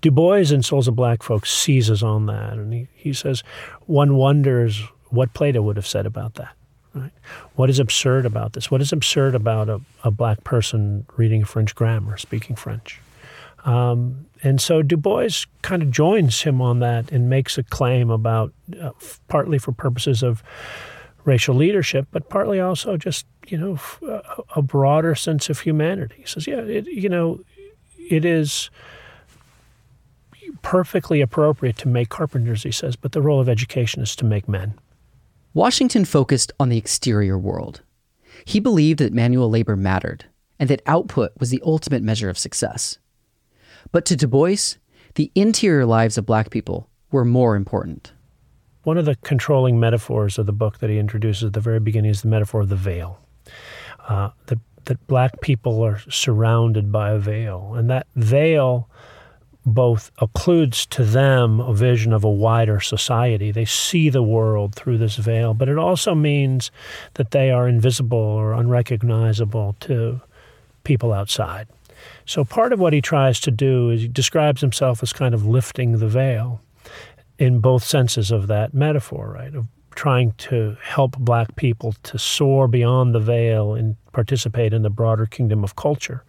Du 0.00 0.10
Bois 0.10 0.50
in 0.50 0.62
Souls 0.62 0.88
of 0.88 0.96
Black 0.96 1.22
Folks 1.22 1.52
seizes 1.52 2.02
on 2.02 2.26
that, 2.26 2.54
and 2.54 2.72
he, 2.72 2.88
he 2.94 3.12
says, 3.12 3.42
one 3.86 4.16
wonders 4.16 4.82
what 5.10 5.32
Plato 5.34 5.62
would 5.62 5.76
have 5.76 5.86
said 5.86 6.04
about 6.04 6.34
that. 6.34 6.54
Right? 6.94 7.12
What 7.54 7.70
is 7.70 7.78
absurd 7.78 8.26
about 8.26 8.54
this? 8.54 8.70
What 8.70 8.80
is 8.80 8.92
absurd 8.92 9.34
about 9.34 9.68
a, 9.68 9.80
a 10.02 10.10
black 10.10 10.44
person 10.44 11.06
reading 11.16 11.44
French 11.44 11.74
grammar, 11.74 12.16
speaking 12.16 12.56
French? 12.56 13.00
Um, 13.66 14.26
and 14.42 14.60
so 14.60 14.80
Du 14.80 14.96
Bois 14.96 15.44
kind 15.62 15.82
of 15.82 15.90
joins 15.90 16.42
him 16.42 16.62
on 16.62 16.78
that 16.78 17.10
and 17.12 17.28
makes 17.28 17.58
a 17.58 17.62
claim 17.62 18.10
about, 18.10 18.52
uh, 18.80 18.92
partly 19.28 19.58
for 19.58 19.72
purposes 19.72 20.22
of 20.22 20.42
racial 21.24 21.54
leadership, 21.54 22.06
but 22.12 22.28
partly 22.30 22.60
also 22.60 22.96
just 22.96 23.26
you 23.48 23.58
know 23.58 23.78
a 24.54 24.62
broader 24.62 25.14
sense 25.14 25.50
of 25.50 25.60
humanity. 25.60 26.14
He 26.18 26.26
says, 26.26 26.46
yeah, 26.46 26.60
it, 26.60 26.86
you 26.86 27.08
know, 27.08 27.40
it 28.08 28.24
is 28.24 28.70
perfectly 30.62 31.20
appropriate 31.20 31.76
to 31.78 31.88
make 31.88 32.08
carpenters, 32.08 32.62
he 32.62 32.70
says, 32.70 32.96
but 32.96 33.12
the 33.12 33.20
role 33.20 33.40
of 33.40 33.48
education 33.48 34.02
is 34.02 34.16
to 34.16 34.24
make 34.24 34.48
men. 34.48 34.74
Washington 35.54 36.04
focused 36.04 36.52
on 36.60 36.68
the 36.68 36.78
exterior 36.78 37.38
world. 37.38 37.82
He 38.44 38.60
believed 38.60 39.00
that 39.00 39.12
manual 39.12 39.50
labor 39.50 39.76
mattered 39.76 40.26
and 40.58 40.68
that 40.68 40.82
output 40.86 41.32
was 41.38 41.50
the 41.50 41.62
ultimate 41.64 42.02
measure 42.02 42.28
of 42.28 42.38
success. 42.38 42.98
But 43.96 44.04
to 44.04 44.16
Du 44.16 44.26
Bois, 44.26 44.76
the 45.14 45.32
interior 45.34 45.86
lives 45.86 46.18
of 46.18 46.26
black 46.26 46.50
people 46.50 46.90
were 47.10 47.24
more 47.24 47.56
important. 47.56 48.12
One 48.82 48.98
of 48.98 49.06
the 49.06 49.16
controlling 49.16 49.80
metaphors 49.80 50.36
of 50.36 50.44
the 50.44 50.52
book 50.52 50.80
that 50.80 50.90
he 50.90 50.98
introduces 50.98 51.44
at 51.44 51.52
the 51.54 51.60
very 51.60 51.80
beginning 51.80 52.10
is 52.10 52.20
the 52.20 52.28
metaphor 52.28 52.60
of 52.60 52.68
the 52.68 52.76
veil. 52.76 53.18
Uh, 54.06 54.32
that, 54.48 54.58
that 54.84 55.06
black 55.06 55.40
people 55.40 55.80
are 55.80 55.98
surrounded 56.10 56.92
by 56.92 57.12
a 57.12 57.18
veil, 57.18 57.72
and 57.74 57.88
that 57.88 58.06
veil 58.16 58.86
both 59.64 60.14
occludes 60.20 60.86
to 60.88 61.02
them 61.02 61.58
a 61.58 61.72
vision 61.72 62.12
of 62.12 62.22
a 62.22 62.30
wider 62.30 62.80
society. 62.80 63.50
They 63.50 63.64
see 63.64 64.10
the 64.10 64.22
world 64.22 64.74
through 64.74 64.98
this 64.98 65.16
veil, 65.16 65.54
but 65.54 65.70
it 65.70 65.78
also 65.78 66.14
means 66.14 66.70
that 67.14 67.30
they 67.30 67.50
are 67.50 67.66
invisible 67.66 68.18
or 68.18 68.52
unrecognizable 68.52 69.74
to 69.80 70.20
people 70.84 71.14
outside. 71.14 71.66
So 72.24 72.44
part 72.44 72.72
of 72.72 72.80
what 72.80 72.92
he 72.92 73.00
tries 73.00 73.40
to 73.40 73.50
do 73.50 73.90
is 73.90 74.02
he 74.02 74.08
describes 74.08 74.60
himself 74.60 75.02
as 75.02 75.12
kind 75.12 75.34
of 75.34 75.46
lifting 75.46 75.98
the 75.98 76.08
veil 76.08 76.60
in 77.38 77.60
both 77.60 77.84
senses 77.84 78.30
of 78.30 78.46
that 78.46 78.74
metaphor, 78.74 79.32
right? 79.32 79.54
Of 79.54 79.66
trying 79.94 80.32
to 80.32 80.76
help 80.82 81.16
black 81.18 81.56
people 81.56 81.94
to 82.02 82.18
soar 82.18 82.68
beyond 82.68 83.14
the 83.14 83.20
veil 83.20 83.74
and 83.74 83.96
participate 84.12 84.72
in 84.72 84.82
the 84.82 84.90
broader 84.90 85.26
kingdom 85.26 85.64
of 85.64 85.74
culture, 85.74 86.22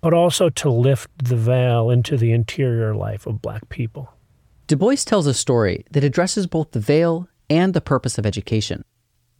but 0.00 0.14
also 0.14 0.48
to 0.48 0.70
lift 0.70 1.10
the 1.22 1.36
veil 1.36 1.90
into 1.90 2.16
the 2.16 2.32
interior 2.32 2.94
life 2.94 3.26
of 3.26 3.42
black 3.42 3.68
people. 3.68 4.08
Du 4.68 4.76
Bois 4.76 4.96
tells 5.04 5.26
a 5.26 5.34
story 5.34 5.84
that 5.90 6.04
addresses 6.04 6.46
both 6.46 6.70
the 6.70 6.80
veil 6.80 7.28
and 7.50 7.74
the 7.74 7.80
purpose 7.80 8.18
of 8.18 8.24
education, 8.24 8.84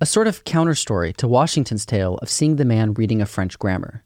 a 0.00 0.07
sort 0.07 0.26
of 0.26 0.45
counterstory 0.45 1.17
to 1.17 1.29
Washington's 1.29 1.87
tale 1.87 2.17
of 2.17 2.29
seeing 2.29 2.57
the 2.57 2.64
man 2.64 2.93
reading 2.95 3.23
a 3.23 3.26
French 3.26 3.59
grammar. 3.59 4.02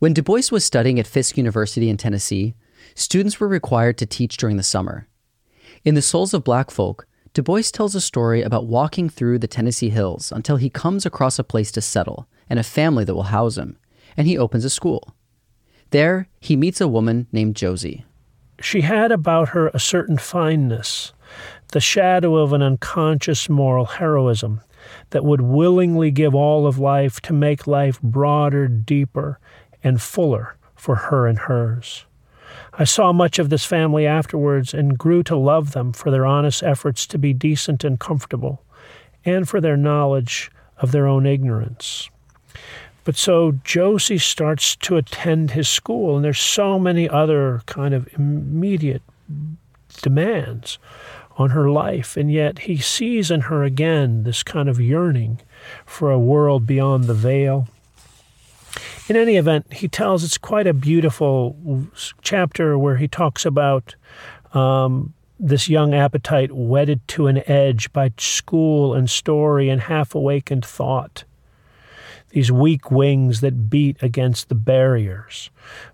When 0.00 0.12
Du 0.12 0.22
Bois 0.22 0.42
was 0.50 0.64
studying 0.64 0.98
at 0.98 1.06
Fisk 1.06 1.36
University 1.36 1.88
in 1.88 1.96
Tennessee, 1.96 2.56
students 2.96 3.38
were 3.38 3.46
required 3.46 3.96
to 3.98 4.06
teach 4.06 4.36
during 4.36 4.56
the 4.56 4.64
summer. 4.64 5.06
In 5.84 5.94
The 5.94 6.02
Souls 6.02 6.34
of 6.34 6.42
Black 6.42 6.72
Folk, 6.72 7.06
Du 7.32 7.42
Bois 7.42 7.62
tells 7.72 7.94
a 7.94 8.00
story 8.00 8.42
about 8.42 8.66
walking 8.66 9.08
through 9.08 9.38
the 9.38 9.46
Tennessee 9.46 9.90
hills 9.90 10.32
until 10.32 10.56
he 10.56 10.68
comes 10.68 11.06
across 11.06 11.38
a 11.38 11.44
place 11.44 11.70
to 11.72 11.80
settle 11.80 12.26
and 12.50 12.58
a 12.58 12.64
family 12.64 13.04
that 13.04 13.14
will 13.14 13.24
house 13.24 13.56
him, 13.56 13.78
and 14.16 14.26
he 14.26 14.36
opens 14.36 14.64
a 14.64 14.70
school. 14.70 15.14
There, 15.90 16.28
he 16.40 16.56
meets 16.56 16.80
a 16.80 16.88
woman 16.88 17.28
named 17.30 17.54
Josie. 17.54 18.04
She 18.60 18.80
had 18.80 19.12
about 19.12 19.50
her 19.50 19.68
a 19.68 19.78
certain 19.78 20.18
fineness, 20.18 21.12
the 21.72 21.80
shadow 21.80 22.36
of 22.36 22.52
an 22.52 22.62
unconscious 22.62 23.48
moral 23.48 23.84
heroism 23.84 24.60
that 25.10 25.24
would 25.24 25.40
willingly 25.40 26.10
give 26.10 26.34
all 26.34 26.66
of 26.66 26.78
life 26.78 27.20
to 27.22 27.32
make 27.32 27.66
life 27.66 28.00
broader, 28.02 28.68
deeper, 28.68 29.38
and 29.84 30.02
fuller 30.02 30.56
for 30.74 30.96
her 30.96 31.26
and 31.28 31.38
hers. 31.38 32.06
I 32.72 32.84
saw 32.84 33.12
much 33.12 33.38
of 33.38 33.50
this 33.50 33.64
family 33.64 34.06
afterwards 34.06 34.74
and 34.74 34.98
grew 34.98 35.22
to 35.24 35.36
love 35.36 35.72
them 35.72 35.92
for 35.92 36.10
their 36.10 36.26
honest 36.26 36.62
efforts 36.62 37.06
to 37.08 37.18
be 37.18 37.32
decent 37.32 37.84
and 37.84 38.00
comfortable, 38.00 38.62
and 39.24 39.48
for 39.48 39.60
their 39.60 39.76
knowledge 39.76 40.50
of 40.78 40.90
their 40.90 41.06
own 41.06 41.26
ignorance. 41.26 42.10
But 43.04 43.16
so 43.16 43.52
Josie 43.64 44.18
starts 44.18 44.76
to 44.76 44.96
attend 44.96 45.52
his 45.52 45.68
school, 45.68 46.16
and 46.16 46.24
there's 46.24 46.40
so 46.40 46.78
many 46.78 47.08
other 47.08 47.62
kind 47.66 47.94
of 47.94 48.08
immediate 48.18 49.02
demands 50.02 50.78
on 51.36 51.50
her 51.50 51.70
life, 51.70 52.16
and 52.16 52.32
yet 52.32 52.60
he 52.60 52.76
sees 52.78 53.30
in 53.30 53.42
her 53.42 53.62
again 53.62 54.22
this 54.22 54.42
kind 54.42 54.68
of 54.68 54.80
yearning 54.80 55.40
for 55.84 56.10
a 56.10 56.18
world 56.18 56.66
beyond 56.66 57.04
the 57.04 57.14
veil 57.14 57.68
in 59.08 59.16
any 59.16 59.36
event, 59.36 59.72
he 59.72 59.88
tells 59.88 60.24
it's 60.24 60.38
quite 60.38 60.66
a 60.66 60.74
beautiful 60.74 61.86
chapter 62.22 62.78
where 62.78 62.96
he 62.96 63.08
talks 63.08 63.44
about 63.44 63.94
um, 64.52 65.12
this 65.38 65.68
young 65.68 65.94
appetite 65.94 66.52
wedded 66.52 67.06
to 67.08 67.26
an 67.26 67.42
edge 67.48 67.92
by 67.92 68.12
school 68.16 68.94
and 68.94 69.10
story 69.10 69.68
and 69.68 69.82
half 69.82 70.14
awakened 70.14 70.64
thought. 70.64 71.24
These 72.30 72.50
weak 72.50 72.90
wings 72.90 73.40
that 73.42 73.70
beat 73.70 73.96
against 74.02 74.48
the 74.48 74.54
barriers, 74.54 75.50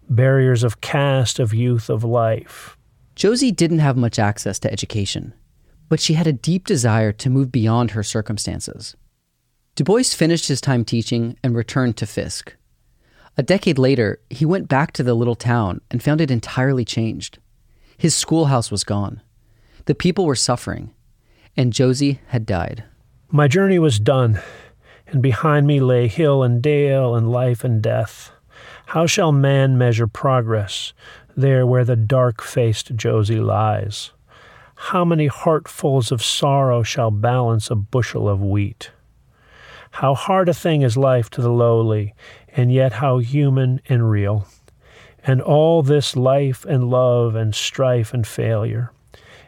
barriers 0.08 0.62
of 0.62 0.80
caste, 0.80 1.38
of 1.38 1.52
youth, 1.52 1.90
of 1.90 2.04
life. 2.04 2.78
Josie 3.14 3.52
didn't 3.52 3.80
have 3.80 3.96
much 3.96 4.18
access 4.18 4.58
to 4.60 4.72
education, 4.72 5.34
but 5.88 6.00
she 6.00 6.14
had 6.14 6.26
a 6.26 6.32
deep 6.32 6.66
desire 6.66 7.12
to 7.12 7.28
move 7.28 7.52
beyond 7.52 7.90
her 7.90 8.02
circumstances. 8.02 8.96
Du 9.74 9.84
Bois 9.84 10.04
finished 10.04 10.48
his 10.48 10.60
time 10.60 10.84
teaching 10.84 11.36
and 11.42 11.54
returned 11.54 11.96
to 11.98 12.06
Fisk. 12.06 12.56
A 13.40 13.42
decade 13.42 13.78
later, 13.78 14.20
he 14.28 14.44
went 14.44 14.68
back 14.68 14.92
to 14.92 15.02
the 15.02 15.14
little 15.14 15.34
town 15.34 15.80
and 15.90 16.02
found 16.02 16.20
it 16.20 16.30
entirely 16.30 16.84
changed. 16.84 17.38
His 17.96 18.14
schoolhouse 18.14 18.70
was 18.70 18.84
gone. 18.84 19.22
The 19.86 19.94
people 19.94 20.26
were 20.26 20.36
suffering, 20.36 20.92
and 21.56 21.72
Josie 21.72 22.20
had 22.26 22.44
died. 22.44 22.84
My 23.30 23.48
journey 23.48 23.78
was 23.78 23.98
done, 23.98 24.42
and 25.06 25.22
behind 25.22 25.66
me 25.66 25.80
lay 25.80 26.06
hill 26.06 26.42
and 26.42 26.60
dale 26.60 27.14
and 27.14 27.32
life 27.32 27.64
and 27.64 27.80
death. 27.80 28.30
How 28.84 29.06
shall 29.06 29.32
man 29.32 29.78
measure 29.78 30.06
progress 30.06 30.92
there 31.34 31.66
where 31.66 31.86
the 31.86 31.96
dark 31.96 32.42
faced 32.42 32.94
Josie 32.94 33.40
lies? 33.40 34.10
How 34.74 35.02
many 35.02 35.30
heartfuls 35.30 36.12
of 36.12 36.22
sorrow 36.22 36.82
shall 36.82 37.10
balance 37.10 37.70
a 37.70 37.74
bushel 37.74 38.28
of 38.28 38.42
wheat? 38.42 38.90
How 39.92 40.14
hard 40.14 40.48
a 40.48 40.54
thing 40.54 40.82
is 40.82 40.96
life 40.96 41.30
to 41.30 41.42
the 41.42 41.50
lowly, 41.50 42.14
and 42.56 42.72
yet 42.72 42.94
how 42.94 43.18
human 43.18 43.80
and 43.88 44.10
real. 44.10 44.46
And 45.24 45.40
all 45.40 45.82
this 45.82 46.16
life 46.16 46.64
and 46.64 46.90
love 46.90 47.34
and 47.34 47.54
strife 47.54 48.14
and 48.14 48.26
failure 48.26 48.92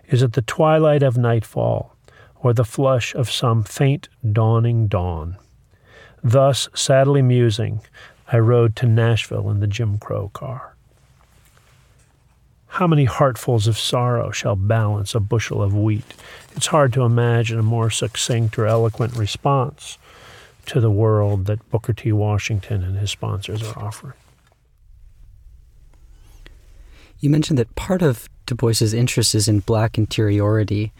is 0.08 0.22
at 0.22 0.34
the 0.34 0.42
twilight 0.42 1.02
of 1.02 1.16
nightfall 1.16 1.96
or 2.36 2.52
the 2.52 2.64
flush 2.64 3.14
of 3.14 3.30
some 3.30 3.64
faint 3.64 4.08
dawning 4.30 4.86
dawn. 4.88 5.36
Thus, 6.22 6.68
sadly 6.74 7.22
musing, 7.22 7.80
I 8.30 8.38
rode 8.38 8.76
to 8.76 8.86
Nashville 8.86 9.50
in 9.50 9.60
the 9.60 9.66
Jim 9.66 9.98
Crow 9.98 10.30
car. 10.32 10.74
How 12.66 12.86
many 12.86 13.06
heartfuls 13.06 13.66
of 13.68 13.78
sorrow 13.78 14.30
shall 14.30 14.56
balance 14.56 15.14
a 15.14 15.20
bushel 15.20 15.62
of 15.62 15.74
wheat? 15.74 16.14
It's 16.56 16.68
hard 16.68 16.92
to 16.94 17.02
imagine 17.02 17.58
a 17.58 17.62
more 17.62 17.90
succinct 17.90 18.58
or 18.58 18.66
eloquent 18.66 19.14
response 19.14 19.98
to 20.66 20.80
the 20.80 20.90
world 20.90 21.46
that 21.46 21.68
Booker 21.70 21.92
T. 21.92 22.12
Washington 22.12 22.82
and 22.82 22.98
his 22.98 23.10
sponsors 23.10 23.62
are 23.62 23.78
offering. 23.78 24.14
You 27.20 27.30
mentioned 27.30 27.58
that 27.58 27.74
part 27.76 28.02
of 28.02 28.28
Du 28.46 28.54
Bois's 28.54 28.92
interest 28.92 29.34
is 29.34 29.48
in 29.48 29.60
black 29.60 29.96
interiority, 29.96 30.92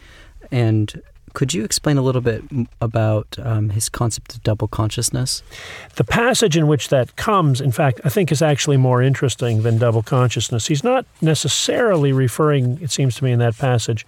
and 0.51 1.01
could 1.33 1.53
you 1.53 1.63
explain 1.63 1.97
a 1.97 2.01
little 2.01 2.21
bit 2.21 2.43
about 2.79 3.35
um, 3.41 3.71
his 3.71 3.89
concept 3.89 4.35
of 4.35 4.43
double 4.43 4.67
consciousness? 4.67 5.41
The 5.95 6.03
passage 6.03 6.55
in 6.55 6.67
which 6.67 6.89
that 6.89 7.15
comes, 7.15 7.59
in 7.59 7.71
fact, 7.71 7.99
I 8.05 8.09
think 8.09 8.31
is 8.31 8.41
actually 8.41 8.77
more 8.77 9.01
interesting 9.01 9.63
than 9.63 9.79
double 9.79 10.03
consciousness. 10.03 10.67
He's 10.67 10.83
not 10.83 11.05
necessarily 11.21 12.13
referring, 12.13 12.79
it 12.81 12.91
seems 12.91 13.15
to 13.15 13.23
me, 13.23 13.31
in 13.31 13.39
that 13.39 13.57
passage, 13.57 14.05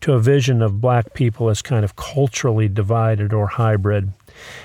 to 0.00 0.14
a 0.14 0.20
vision 0.20 0.62
of 0.62 0.80
black 0.80 1.14
people 1.14 1.48
as 1.48 1.62
kind 1.62 1.84
of 1.84 1.96
culturally 1.96 2.68
divided 2.68 3.32
or 3.32 3.46
hybrid 3.46 4.12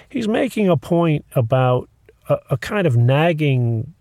he's 0.10 0.28
making 0.28 0.70
a 0.70 0.78
point 0.78 1.26
about 1.36 1.90
a, 2.28 2.38
a 2.52 2.58
kind 2.58 2.88
of 2.88 2.98
nagging 2.98 3.94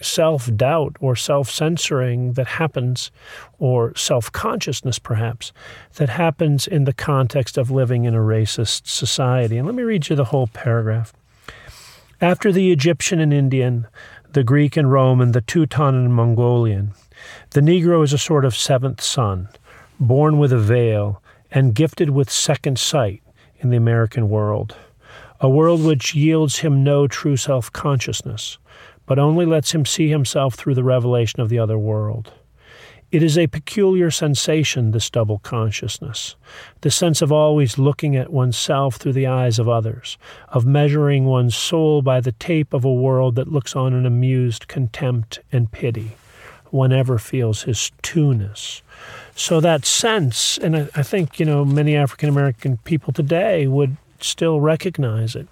self 0.00 0.54
doubt 0.54 0.96
or 1.00 1.16
self 1.16 1.50
censoring 1.50 2.34
that 2.34 2.46
happens, 2.46 3.10
or 3.58 3.94
self 3.96 4.30
consciousness 4.30 4.98
perhaps, 4.98 5.52
that 5.96 6.10
happens 6.10 6.66
in 6.66 6.84
the 6.84 6.92
context 6.92 7.58
of 7.58 7.70
living 7.70 8.04
in 8.04 8.14
a 8.14 8.18
racist 8.18 8.86
society. 8.86 9.56
And 9.56 9.66
let 9.66 9.74
me 9.74 9.82
read 9.82 10.08
you 10.08 10.16
the 10.16 10.26
whole 10.26 10.46
paragraph. 10.48 11.12
After 12.20 12.52
the 12.52 12.72
Egyptian 12.72 13.20
and 13.20 13.34
Indian, 13.34 13.86
the 14.32 14.44
Greek 14.44 14.76
and 14.76 14.90
Roman, 14.90 15.32
the 15.32 15.42
Teuton 15.42 15.94
and 15.94 16.14
Mongolian, 16.14 16.92
the 17.50 17.60
Negro 17.60 18.02
is 18.02 18.12
a 18.12 18.18
sort 18.18 18.44
of 18.44 18.56
seventh 18.56 19.00
son, 19.00 19.48
born 19.98 20.38
with 20.38 20.52
a 20.52 20.58
veil 20.58 21.22
and 21.50 21.74
gifted 21.74 22.10
with 22.10 22.30
second 22.30 22.78
sight 22.78 23.22
in 23.60 23.70
the 23.70 23.76
American 23.76 24.28
world, 24.28 24.74
a 25.40 25.48
world 25.48 25.82
which 25.82 26.14
yields 26.14 26.58
him 26.58 26.84
no 26.84 27.06
true 27.06 27.36
self 27.36 27.72
consciousness, 27.72 28.58
but 29.06 29.18
only 29.18 29.46
lets 29.46 29.72
him 29.72 29.84
see 29.84 30.08
himself 30.08 30.54
through 30.54 30.74
the 30.74 30.84
revelation 30.84 31.40
of 31.40 31.48
the 31.48 31.58
other 31.58 31.78
world. 31.78 32.32
It 33.14 33.22
is 33.22 33.38
a 33.38 33.46
peculiar 33.46 34.10
sensation, 34.10 34.90
this 34.90 35.08
double 35.08 35.38
consciousness, 35.38 36.34
the 36.80 36.90
sense 36.90 37.22
of 37.22 37.30
always 37.30 37.78
looking 37.78 38.16
at 38.16 38.32
oneself 38.32 38.96
through 38.96 39.12
the 39.12 39.28
eyes 39.28 39.60
of 39.60 39.68
others, 39.68 40.18
of 40.48 40.66
measuring 40.66 41.24
one's 41.24 41.54
soul 41.54 42.02
by 42.02 42.20
the 42.20 42.32
tape 42.32 42.72
of 42.72 42.84
a 42.84 42.92
world 42.92 43.36
that 43.36 43.52
looks 43.52 43.76
on 43.76 43.92
in 43.92 44.04
amused 44.04 44.66
contempt 44.66 45.38
and 45.52 45.70
pity. 45.70 46.16
One 46.70 46.92
ever 46.92 47.18
feels 47.18 47.62
his 47.62 47.92
two-ness. 48.02 48.82
So 49.36 49.60
that 49.60 49.84
sense, 49.84 50.58
and 50.58 50.76
I, 50.76 50.88
I 50.96 51.04
think, 51.04 51.38
you 51.38 51.46
know, 51.46 51.64
many 51.64 51.94
African 51.94 52.28
American 52.28 52.78
people 52.78 53.12
today 53.12 53.68
would 53.68 53.96
still 54.24 54.60
recognize 54.60 55.36
it, 55.36 55.48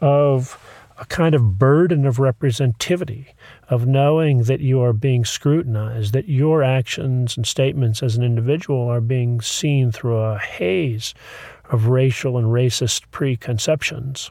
of 0.00 0.58
a 0.98 1.04
kind 1.06 1.34
of 1.34 1.58
burden 1.58 2.06
of 2.06 2.18
representativity, 2.18 3.26
of 3.68 3.86
knowing 3.86 4.44
that 4.44 4.60
you 4.60 4.80
are 4.80 4.92
being 4.92 5.24
scrutinized, 5.24 6.12
that 6.12 6.28
your 6.28 6.62
actions 6.62 7.36
and 7.36 7.46
statements 7.46 8.02
as 8.02 8.16
an 8.16 8.22
individual 8.22 8.88
are 8.88 9.00
being 9.00 9.40
seen 9.40 9.90
through 9.90 10.18
a 10.18 10.38
haze 10.38 11.14
of 11.70 11.88
racial 11.88 12.38
and 12.38 12.48
racist 12.48 13.02
preconceptions, 13.10 14.30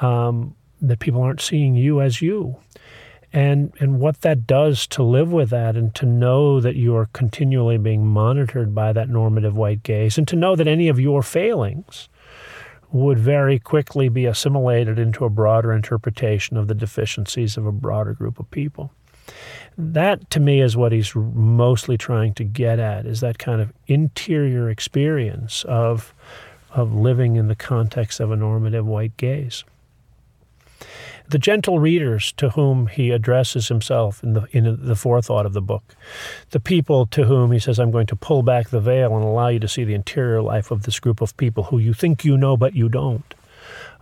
um, 0.00 0.54
that 0.80 0.98
people 0.98 1.20
aren't 1.22 1.40
seeing 1.40 1.74
you 1.74 2.00
as 2.00 2.22
you. 2.22 2.56
And, 3.32 3.72
and 3.80 4.00
what 4.00 4.22
that 4.22 4.46
does 4.46 4.86
to 4.88 5.02
live 5.02 5.30
with 5.30 5.50
that 5.50 5.76
and 5.76 5.94
to 5.96 6.06
know 6.06 6.58
that 6.60 6.76
you 6.76 6.96
are 6.96 7.10
continually 7.12 7.76
being 7.76 8.06
monitored 8.06 8.74
by 8.74 8.94
that 8.94 9.10
normative 9.10 9.54
white 9.54 9.82
gaze 9.82 10.16
and 10.16 10.26
to 10.28 10.36
know 10.36 10.56
that 10.56 10.66
any 10.66 10.88
of 10.88 10.98
your 10.98 11.22
failings 11.22 12.08
would 12.96 13.18
very 13.18 13.58
quickly 13.58 14.08
be 14.08 14.26
assimilated 14.26 14.98
into 14.98 15.24
a 15.24 15.30
broader 15.30 15.72
interpretation 15.72 16.56
of 16.56 16.68
the 16.68 16.74
deficiencies 16.74 17.56
of 17.56 17.66
a 17.66 17.72
broader 17.72 18.12
group 18.12 18.38
of 18.38 18.50
people. 18.50 18.92
That 19.76 20.30
to 20.30 20.40
me 20.40 20.60
is 20.60 20.76
what 20.76 20.92
he's 20.92 21.14
mostly 21.14 21.98
trying 21.98 22.34
to 22.34 22.44
get 22.44 22.78
at 22.78 23.06
is 23.06 23.20
that 23.20 23.38
kind 23.38 23.60
of 23.60 23.72
interior 23.86 24.70
experience 24.70 25.64
of 25.64 26.14
of 26.70 26.94
living 26.94 27.36
in 27.36 27.48
the 27.48 27.54
context 27.54 28.20
of 28.20 28.30
a 28.30 28.36
normative 28.36 28.86
white 28.86 29.16
gaze 29.16 29.64
the 31.28 31.38
gentle 31.38 31.78
readers 31.78 32.32
to 32.32 32.50
whom 32.50 32.86
he 32.86 33.10
addresses 33.10 33.68
himself 33.68 34.22
in 34.22 34.34
the 34.34 34.46
in 34.52 34.86
the 34.86 34.96
forethought 34.96 35.46
of 35.46 35.52
the 35.52 35.62
book, 35.62 35.96
the 36.50 36.60
people 36.60 37.06
to 37.06 37.24
whom 37.24 37.52
he 37.52 37.58
says, 37.58 37.78
"I'm 37.78 37.90
going 37.90 38.06
to 38.06 38.16
pull 38.16 38.42
back 38.42 38.68
the 38.68 38.80
veil 38.80 39.14
and 39.14 39.24
allow 39.24 39.48
you 39.48 39.60
to 39.60 39.68
see 39.68 39.84
the 39.84 39.94
interior 39.94 40.42
life 40.42 40.70
of 40.70 40.82
this 40.82 41.00
group 41.00 41.20
of 41.20 41.36
people 41.36 41.64
who 41.64 41.78
you 41.78 41.92
think 41.92 42.24
you 42.24 42.36
know 42.36 42.56
but 42.56 42.74
you 42.74 42.88
don't." 42.88 43.34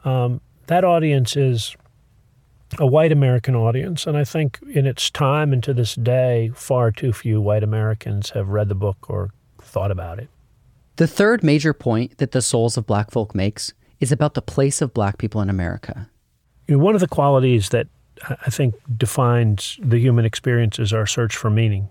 Um, 0.05 0.41
that 0.67 0.85
audience 0.85 1.37
is 1.37 1.77
a 2.79 2.87
white 2.87 3.13
American 3.13 3.55
audience, 3.55 4.07
and 4.07 4.17
I 4.17 4.25
think 4.25 4.59
in 4.71 4.87
its 4.87 5.11
time 5.11 5.53
and 5.53 5.63
to 5.63 5.73
this 5.75 5.95
day, 5.95 6.51
far 6.55 6.91
too 6.91 7.13
few 7.13 7.41
white 7.41 7.63
Americans 7.63 8.31
have 8.31 8.49
read 8.49 8.69
the 8.69 8.75
book 8.75 9.09
or 9.09 9.31
thought 9.61 9.91
about 9.91 10.19
it. 10.19 10.29
The 10.97 11.07
third 11.07 11.43
major 11.43 11.73
point 11.73 12.19
that 12.19 12.33
the 12.33 12.43
Souls 12.43 12.77
of 12.77 12.87
Black 12.87 13.11
Folk 13.11 13.35
makes 13.35 13.73
is 14.01 14.13
about 14.13 14.35
the 14.35 14.43
place 14.43 14.83
of 14.83 14.95
black 14.95 15.19
people 15.19 15.41
in 15.41 15.51
America. 15.51 16.09
You 16.67 16.77
know, 16.77 16.85
one 16.85 16.95
of 16.95 17.01
the 17.01 17.09
qualities 17.09 17.71
that 17.71 17.89
I 18.29 18.51
think 18.51 18.75
defines 18.97 19.79
the 19.83 19.99
human 19.99 20.25
experience 20.25 20.79
is 20.79 20.93
our 20.93 21.07
search 21.07 21.37
for 21.37 21.51
meaning, 21.51 21.91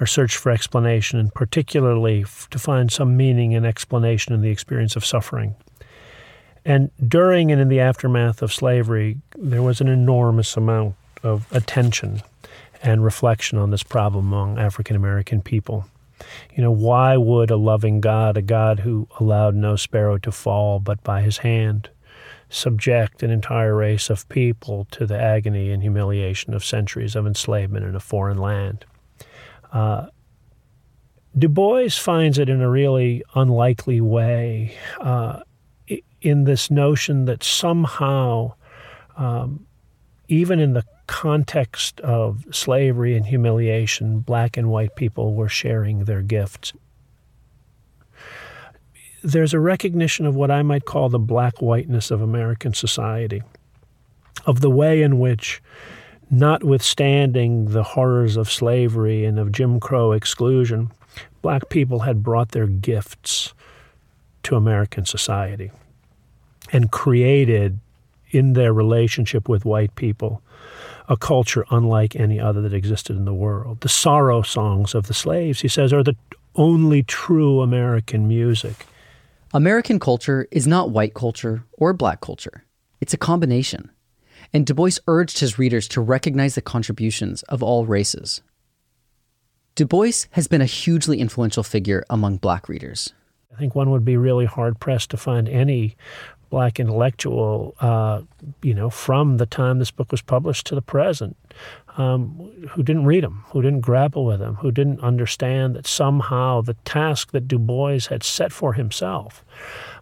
our 0.00 0.06
search 0.06 0.36
for 0.36 0.50
explanation, 0.50 1.18
and 1.18 1.32
particularly 1.32 2.24
to 2.50 2.58
find 2.58 2.90
some 2.90 3.16
meaning 3.16 3.54
and 3.54 3.66
explanation 3.66 4.34
in 4.34 4.40
the 4.40 4.50
experience 4.50 4.96
of 4.96 5.04
suffering. 5.04 5.54
And 6.64 6.90
during 7.06 7.52
and 7.52 7.60
in 7.60 7.68
the 7.68 7.80
aftermath 7.80 8.42
of 8.42 8.52
slavery, 8.52 9.18
there 9.36 9.62
was 9.62 9.80
an 9.80 9.88
enormous 9.88 10.56
amount 10.56 10.96
of 11.22 11.46
attention 11.52 12.22
and 12.82 13.04
reflection 13.04 13.58
on 13.58 13.70
this 13.70 13.82
problem 13.82 14.26
among 14.26 14.58
African 14.58 14.96
American 14.96 15.42
people. 15.42 15.86
You 16.54 16.62
know, 16.62 16.70
why 16.70 17.16
would 17.16 17.50
a 17.50 17.56
loving 17.56 18.00
God, 18.00 18.36
a 18.36 18.42
God 18.42 18.80
who 18.80 19.08
allowed 19.20 19.54
no 19.54 19.76
sparrow 19.76 20.18
to 20.18 20.32
fall 20.32 20.80
but 20.80 21.02
by 21.04 21.22
his 21.22 21.38
hand, 21.38 21.90
subject 22.48 23.22
an 23.22 23.30
entire 23.30 23.74
race 23.74 24.10
of 24.10 24.28
people 24.28 24.86
to 24.90 25.06
the 25.06 25.18
agony 25.18 25.70
and 25.70 25.82
humiliation 25.82 26.54
of 26.54 26.64
centuries 26.64 27.14
of 27.14 27.26
enslavement 27.26 27.84
in 27.84 27.94
a 27.94 28.00
foreign 28.00 28.38
land. 28.38 28.84
Uh, 29.72 30.06
du 31.36 31.48
Bois 31.48 31.90
finds 31.90 32.38
it 32.38 32.48
in 32.48 32.60
a 32.60 32.70
really 32.70 33.22
unlikely 33.34 34.00
way 34.00 34.74
uh, 35.00 35.40
in 36.20 36.44
this 36.44 36.70
notion 36.70 37.26
that 37.26 37.44
somehow, 37.44 38.54
um, 39.16 39.66
even 40.28 40.58
in 40.58 40.72
the 40.72 40.84
context 41.06 42.00
of 42.00 42.44
slavery 42.50 43.16
and 43.16 43.26
humiliation, 43.26 44.20
black 44.20 44.56
and 44.56 44.68
white 44.70 44.96
people 44.96 45.34
were 45.34 45.48
sharing 45.48 46.04
their 46.04 46.22
gifts 46.22 46.72
there's 49.22 49.54
a 49.54 49.60
recognition 49.60 50.26
of 50.26 50.34
what 50.34 50.50
I 50.50 50.62
might 50.62 50.84
call 50.84 51.08
the 51.08 51.18
black 51.18 51.60
whiteness 51.60 52.10
of 52.10 52.20
American 52.20 52.74
society, 52.74 53.42
of 54.46 54.60
the 54.60 54.70
way 54.70 55.02
in 55.02 55.18
which, 55.18 55.62
notwithstanding 56.30 57.66
the 57.66 57.82
horrors 57.82 58.36
of 58.36 58.50
slavery 58.50 59.24
and 59.24 59.38
of 59.38 59.52
Jim 59.52 59.80
Crow 59.80 60.12
exclusion, 60.12 60.90
black 61.42 61.68
people 61.68 62.00
had 62.00 62.22
brought 62.22 62.52
their 62.52 62.66
gifts 62.66 63.54
to 64.44 64.56
American 64.56 65.04
society 65.04 65.70
and 66.72 66.90
created 66.90 67.78
in 68.30 68.52
their 68.52 68.72
relationship 68.72 69.48
with 69.48 69.64
white 69.64 69.94
people 69.94 70.42
a 71.08 71.16
culture 71.16 71.64
unlike 71.70 72.14
any 72.16 72.38
other 72.38 72.60
that 72.60 72.74
existed 72.74 73.16
in 73.16 73.24
the 73.24 73.34
world. 73.34 73.80
The 73.80 73.88
sorrow 73.88 74.42
songs 74.42 74.94
of 74.94 75.06
the 75.06 75.14
slaves, 75.14 75.60
he 75.60 75.68
says, 75.68 75.92
are 75.92 76.02
the 76.02 76.16
only 76.54 77.02
true 77.02 77.62
American 77.62 78.28
music. 78.28 78.86
American 79.54 79.98
culture 79.98 80.46
is 80.50 80.66
not 80.66 80.90
white 80.90 81.14
culture 81.14 81.64
or 81.72 81.94
black 81.94 82.20
culture, 82.20 82.64
it's 83.00 83.14
a 83.14 83.18
combination. 83.18 83.90
And 84.52 84.66
Du 84.66 84.74
Bois 84.74 84.98
urged 85.06 85.38
his 85.38 85.58
readers 85.58 85.88
to 85.88 86.02
recognize 86.02 86.54
the 86.54 86.60
contributions 86.60 87.42
of 87.44 87.62
all 87.62 87.86
races. 87.86 88.42
Du 89.74 89.86
Bois 89.86 90.26
has 90.32 90.48
been 90.48 90.60
a 90.60 90.66
hugely 90.66 91.18
influential 91.18 91.62
figure 91.62 92.04
among 92.10 92.36
black 92.36 92.68
readers. 92.68 93.14
I 93.50 93.58
think 93.58 93.74
one 93.74 93.90
would 93.90 94.04
be 94.04 94.18
really 94.18 94.44
hard 94.44 94.80
pressed 94.80 95.10
to 95.12 95.16
find 95.16 95.48
any 95.48 95.96
black 96.50 96.80
intellectual, 96.80 97.74
uh, 97.80 98.22
you 98.62 98.74
know, 98.74 98.90
from 98.90 99.36
the 99.36 99.46
time 99.46 99.78
this 99.78 99.90
book 99.90 100.10
was 100.10 100.22
published 100.22 100.66
to 100.66 100.74
the 100.74 100.82
present, 100.82 101.36
um, 101.96 102.50
who 102.70 102.82
didn't 102.82 103.04
read 103.04 103.24
them, 103.24 103.44
who 103.48 103.62
didn't 103.62 103.80
grapple 103.80 104.24
with 104.24 104.38
them, 104.38 104.54
who 104.56 104.70
didn't 104.70 105.00
understand 105.00 105.74
that 105.74 105.86
somehow 105.86 106.60
the 106.60 106.74
task 106.84 107.32
that 107.32 107.48
Du 107.48 107.58
Bois 107.58 108.00
had 108.08 108.22
set 108.22 108.52
for 108.52 108.72
himself 108.72 109.44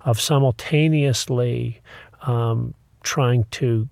of 0.03 0.21
simultaneously 0.21 1.81
um, 2.23 2.75
trying 3.03 3.45
to 3.53 3.89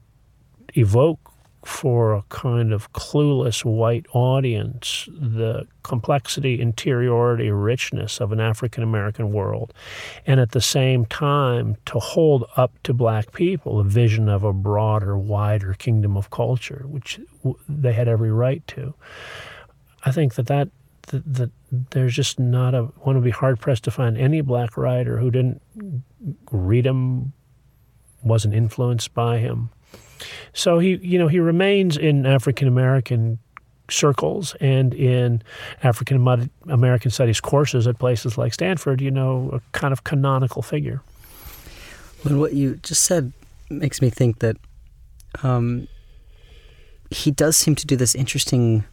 evoke 0.77 1.24
for 1.67 2.15
a 2.15 2.23
kind 2.29 2.73
of 2.73 2.93
clueless 2.93 3.65
white 3.65 4.07
audience 4.13 5.09
the 5.13 5.67
complexity, 5.83 6.61
interiority, 6.61 7.51
richness 7.51 8.21
of 8.21 8.33
an 8.33 8.41
African 8.41 8.83
American 8.83 9.33
world, 9.33 9.73
and 10.27 10.41
at 10.41 10.53
the 10.53 10.61
same 10.61 11.07
time 11.07 11.77
to 11.87 11.99
hold 11.99 12.45
up 12.57 12.73
to 12.83 12.93
black 12.95 13.33
people 13.33 13.81
a 13.81 13.85
vision 13.85 14.29
of 14.29 14.45
a 14.45 14.53
broader, 14.53 15.17
wider 15.19 15.75
kingdom 15.75 16.17
of 16.17 16.31
culture, 16.31 16.85
which 16.87 17.21
they 17.69 17.93
had 17.93 18.09
every 18.09 18.33
right 18.33 18.67
to. 18.67 18.95
I 20.05 20.13
think 20.13 20.35
that 20.35 20.47
that 20.47 20.69
that, 21.09 21.35
that 21.35 21.51
there's 21.91 22.15
just 22.15 22.39
not 22.39 22.75
a 22.75 22.83
one 22.83 23.17
would 23.17 23.25
be 23.25 23.31
hard 23.31 23.61
pressed 23.61 23.85
to 23.85 23.91
find 23.91 24.17
any 24.17 24.41
black 24.41 24.77
writer 24.77 25.19
who 25.19 25.31
didn't 25.31 25.61
read 26.51 26.87
him, 26.87 27.33
wasn't 28.23 28.55
influenced 28.55 29.13
by 29.15 29.39
him, 29.39 29.71
so 30.53 30.79
he, 30.79 30.97
you 30.97 31.19
know, 31.19 31.29
he 31.29 31.41
remains 31.41 31.97
in 31.97 32.27
African 32.27 32.69
American 32.69 33.39
circles 33.91 34.55
and 34.61 34.95
in 34.95 35.43
African 35.83 36.49
American 36.69 37.11
studies 37.11 37.41
courses 37.41 37.87
at 37.87 37.99
places 37.99 38.39
like 38.39 38.55
Stanford, 38.55 39.01
you 39.01 39.11
know, 39.11 39.51
a 39.53 39.61
kind 39.77 39.93
of 39.93 40.05
canonical 40.05 40.63
figure. 40.63 41.03
What 42.23 42.55
you 42.55 42.77
just 42.77 43.05
said 43.05 43.33
makes 43.69 44.01
me 44.01 44.09
think 44.09 44.39
that 44.39 44.57
um, 45.43 45.89
he 47.11 47.31
does 47.31 47.57
seem 47.57 47.75
to 47.75 47.87
do 47.87 47.97
this 47.97 48.15
interesting 48.15 48.85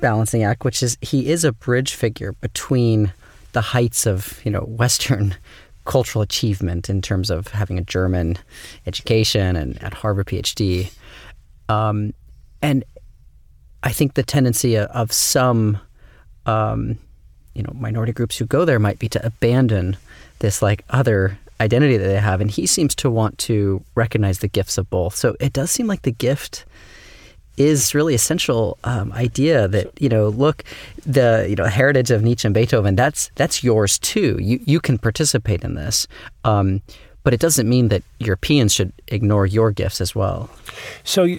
balancing 0.00 0.42
act, 0.42 0.64
which 0.64 0.82
is 0.82 0.98
he 1.00 1.28
is 1.28 1.44
a 1.44 1.52
bridge 1.52 1.94
figure 1.94 2.32
between 2.32 3.12
the 3.52 3.60
heights 3.60 4.06
of 4.06 4.40
you 4.44 4.50
know 4.50 4.60
Western 4.60 5.34
cultural 5.86 6.22
achievement 6.22 6.90
in 6.90 7.00
terms 7.00 7.30
of 7.30 7.48
having 7.48 7.78
a 7.78 7.82
German 7.82 8.36
education 8.86 9.56
and 9.56 9.82
at 9.82 9.94
Harvard 9.94 10.26
PhD. 10.26 10.92
Um, 11.68 12.12
and 12.60 12.84
I 13.82 13.92
think 13.92 14.14
the 14.14 14.22
tendency 14.22 14.76
of 14.76 15.12
some, 15.12 15.78
um, 16.44 16.98
you 17.54 17.62
know, 17.62 17.72
minority 17.74 18.12
groups 18.12 18.36
who 18.36 18.44
go 18.44 18.64
there 18.64 18.78
might 18.78 18.98
be 18.98 19.08
to 19.08 19.24
abandon 19.24 19.96
this 20.40 20.60
like 20.60 20.84
other 20.90 21.38
identity 21.60 21.96
that 21.96 22.06
they 22.06 22.20
have, 22.20 22.40
and 22.40 22.50
he 22.50 22.66
seems 22.66 22.94
to 22.96 23.10
want 23.10 23.38
to 23.38 23.82
recognize 23.94 24.40
the 24.40 24.48
gifts 24.48 24.76
of 24.76 24.90
both. 24.90 25.14
So 25.14 25.36
it 25.40 25.52
does 25.52 25.70
seem 25.70 25.86
like 25.86 26.02
the 26.02 26.12
gift 26.12 26.64
is 27.56 27.94
really 27.94 28.14
essential 28.14 28.78
um, 28.84 29.12
idea 29.12 29.68
that 29.68 29.90
you 30.00 30.08
know 30.08 30.28
look 30.28 30.64
the 31.04 31.46
you 31.48 31.56
know 31.56 31.64
heritage 31.64 32.10
of 32.10 32.22
Nietzsche 32.22 32.46
and 32.46 32.54
Beethoven 32.54 32.96
that's 32.96 33.30
that's 33.34 33.64
yours 33.64 33.98
too. 33.98 34.38
You 34.40 34.60
you 34.64 34.80
can 34.80 34.98
participate 34.98 35.64
in 35.64 35.74
this 35.74 36.06
um, 36.44 36.82
but 37.26 37.34
it 37.34 37.40
doesn't 37.40 37.68
mean 37.68 37.88
that 37.88 38.04
Europeans 38.20 38.72
should 38.72 38.92
ignore 39.08 39.46
your 39.46 39.72
gifts 39.72 40.00
as 40.00 40.14
well. 40.14 40.48
So 41.02 41.24
uh, 41.24 41.36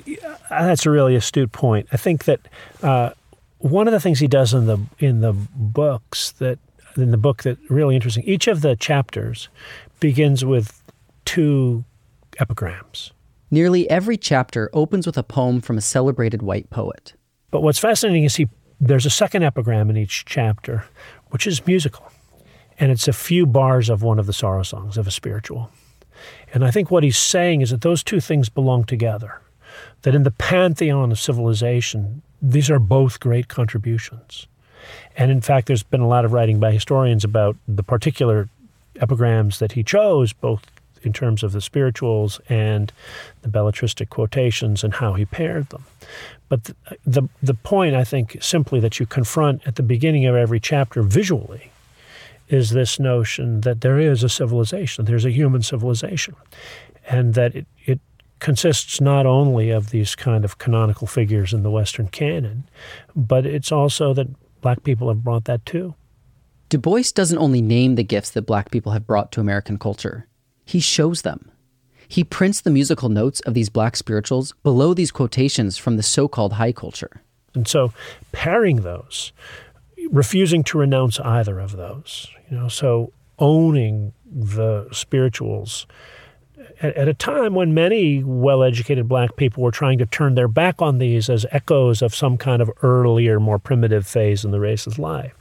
that's 0.49 0.85
a 0.85 0.91
really 0.91 1.15
astute 1.15 1.53
point. 1.53 1.87
I 1.93 1.97
think 1.97 2.25
that 2.25 2.41
uh, 2.83 3.11
one 3.59 3.87
of 3.87 3.93
the 3.93 4.01
things 4.01 4.19
he 4.19 4.27
does 4.27 4.53
in 4.53 4.65
the 4.65 4.79
in 4.99 5.21
the 5.21 5.31
books 5.31 6.31
that 6.33 6.59
in 6.97 7.11
the 7.11 7.17
book 7.17 7.43
that 7.43 7.57
really 7.69 7.95
interesting 7.95 8.23
each 8.25 8.47
of 8.47 8.61
the 8.61 8.75
chapters 8.75 9.49
begins 9.99 10.43
with 10.43 10.83
two 11.25 11.85
epigrams 12.37 13.11
Nearly 13.49 13.89
every 13.89 14.17
chapter 14.17 14.69
opens 14.73 15.05
with 15.05 15.17
a 15.17 15.23
poem 15.23 15.61
from 15.61 15.77
a 15.77 15.81
celebrated 15.81 16.41
white 16.41 16.69
poet. 16.69 17.13
But 17.49 17.61
what's 17.61 17.79
fascinating 17.79 18.25
is 18.25 18.35
he 18.35 18.47
there's 18.79 19.05
a 19.05 19.11
second 19.11 19.43
epigram 19.43 19.89
in 19.89 19.97
each 19.97 20.25
chapter, 20.25 20.85
which 21.29 21.47
is 21.47 21.65
musical. 21.65 22.11
And 22.79 22.91
it's 22.91 23.07
a 23.07 23.13
few 23.13 23.47
bars 23.47 23.89
of 23.89 24.03
one 24.03 24.19
of 24.19 24.27
the 24.27 24.33
sorrow 24.33 24.63
songs 24.63 24.97
of 24.97 25.07
a 25.07 25.11
spiritual. 25.11 25.71
And 26.53 26.63
I 26.63 26.71
think 26.71 26.91
what 26.91 27.03
he's 27.03 27.17
saying 27.17 27.61
is 27.61 27.71
that 27.71 27.81
those 27.81 28.03
two 28.03 28.19
things 28.19 28.49
belong 28.49 28.83
together. 28.83 29.41
That 30.03 30.13
in 30.13 30.23
the 30.23 30.31
pantheon 30.31 31.11
of 31.11 31.19
civilization, 31.19 32.21
these 32.41 32.69
are 32.69 32.79
both 32.79 33.19
great 33.19 33.47
contributions. 33.47 34.47
And 35.15 35.31
in 35.31 35.41
fact, 35.41 35.67
there's 35.67 35.83
been 35.83 36.01
a 36.01 36.07
lot 36.07 36.25
of 36.25 36.33
writing 36.33 36.59
by 36.59 36.71
historians 36.71 37.23
about 37.23 37.57
the 37.67 37.83
particular 37.83 38.47
epigrams 38.99 39.59
that 39.59 39.71
he 39.71 39.83
chose, 39.83 40.33
both 40.33 40.65
in 41.03 41.13
terms 41.13 41.43
of 41.43 41.51
the 41.51 41.61
spirituals 41.61 42.39
and 42.49 42.91
the 43.41 43.49
belletristic 43.49 44.09
quotations 44.09 44.83
and 44.83 44.95
how 44.95 45.13
he 45.13 45.25
paired 45.25 45.69
them. 45.69 45.83
But 46.49 46.65
the, 46.65 46.75
the, 47.05 47.29
the 47.43 47.53
point, 47.53 47.95
I 47.95 48.03
think, 48.03 48.37
simply 48.41 48.79
that 48.79 48.99
you 48.99 49.05
confront 49.05 49.65
at 49.67 49.75
the 49.75 49.83
beginning 49.83 50.25
of 50.25 50.35
every 50.35 50.59
chapter 50.59 51.01
visually 51.01 51.71
is 52.47 52.69
this 52.69 52.99
notion 52.99 53.61
that 53.61 53.81
there 53.81 53.99
is 53.99 54.23
a 54.23 54.29
civilization, 54.29 55.05
there's 55.05 55.25
a 55.25 55.31
human 55.31 55.61
civilization, 55.61 56.35
and 57.07 57.33
that 57.33 57.55
it, 57.55 57.65
it 57.85 57.99
consists 58.39 59.01
not 59.01 59.25
only 59.25 59.69
of 59.69 59.89
these 59.89 60.15
kind 60.15 60.45
of 60.45 60.57
canonical 60.57 61.07
figures 61.07 61.53
in 61.53 61.63
the 61.63 61.71
Western 61.71 62.07
canon, 62.07 62.63
but 63.15 63.45
it's 63.45 63.71
also 63.71 64.13
that 64.13 64.27
black 64.61 64.83
people 64.83 65.09
have 65.09 65.23
brought 65.23 65.45
that 65.45 65.65
too. 65.65 65.95
Du 66.69 66.77
Bois 66.77 67.03
doesn't 67.13 67.37
only 67.37 67.61
name 67.61 67.95
the 67.95 68.03
gifts 68.03 68.31
that 68.31 68.41
black 68.43 68.71
people 68.71 68.91
have 68.91 69.07
brought 69.07 69.31
to 69.31 69.39
American 69.39 69.77
culture, 69.77 70.27
he 70.67 70.81
shows 70.81 71.21
them. 71.21 71.49
He 72.09 72.23
prints 72.23 72.61
the 72.61 72.69
musical 72.69 73.09
notes 73.09 73.39
of 73.41 73.53
these 73.53 73.69
black 73.69 73.95
spirituals 73.95 74.53
below 74.63 74.93
these 74.93 75.11
quotations 75.11 75.77
from 75.77 75.95
the 75.95 76.03
so 76.03 76.27
called 76.27 76.53
high 76.53 76.73
culture. 76.73 77.21
And 77.55 77.67
so 77.67 77.93
pairing 78.33 78.77
those, 78.77 79.31
refusing 80.11 80.63
to 80.65 80.77
renounce 80.77 81.19
either 81.21 81.59
of 81.59 81.77
those, 81.77 82.27
you 82.51 82.57
know, 82.57 82.67
so 82.67 83.13
owning 83.39 84.13
the 84.25 84.87
spirituals 84.91 85.87
at, 86.81 87.07
a 87.07 87.13
time 87.13 87.53
when 87.53 87.73
many 87.73 88.23
well 88.23 88.61
educated 88.61 89.07
black 89.07 89.35
people 89.37 89.63
were 89.63 89.71
trying 89.71 89.97
to 89.99 90.05
turn 90.05 90.35
their 90.35 90.47
back 90.47 90.81
on 90.81 90.97
these 90.97 91.29
as 91.29 91.45
echoes 91.51 92.01
of 92.01 92.13
some 92.13 92.37
kind 92.37 92.61
of 92.61 92.69
earlier, 92.83 93.39
more 93.39 93.59
primitive 93.59 94.05
phase 94.05 94.43
in 94.43 94.51
the 94.51 94.59
race's 94.59 94.99
life 94.99 95.33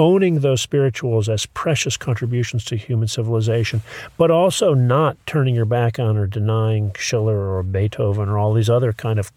owning 0.00 0.40
those 0.40 0.62
spirituals 0.62 1.28
as 1.28 1.44
precious 1.44 1.96
contributions 1.98 2.64
to 2.64 2.74
human 2.74 3.06
civilization, 3.06 3.82
but 4.16 4.30
also 4.30 4.72
not 4.72 5.16
turning 5.26 5.54
your 5.54 5.66
back 5.66 5.98
on 5.98 6.16
or 6.16 6.26
denying 6.26 6.90
Schiller 6.98 7.54
or 7.54 7.62
Beethoven 7.62 8.28
or 8.28 8.38
all 8.38 8.54
these 8.54 8.70
other 8.70 8.94
kind 8.94 9.18
of 9.18 9.30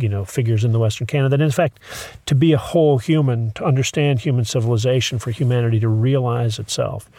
you 0.00 0.08
know 0.08 0.24
figures 0.24 0.64
in 0.64 0.72
the 0.72 0.78
Western 0.78 1.08
canon. 1.08 1.32
That 1.32 1.40
in 1.40 1.50
fact, 1.50 1.80
to 2.26 2.36
be 2.36 2.52
a 2.52 2.58
whole 2.58 2.98
human, 2.98 3.50
to 3.52 3.64
understand 3.64 4.20
human 4.20 4.44
civilization, 4.44 5.18
for 5.18 5.32
humanity 5.32 5.80
to 5.80 5.88
realize 5.88 6.60
itself, 6.60 7.10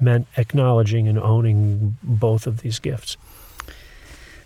meant 0.00 0.26
acknowledging 0.36 1.06
and 1.06 1.18
owning 1.18 1.96
both 2.02 2.48
of 2.48 2.62
these 2.62 2.80
gifts. 2.80 3.16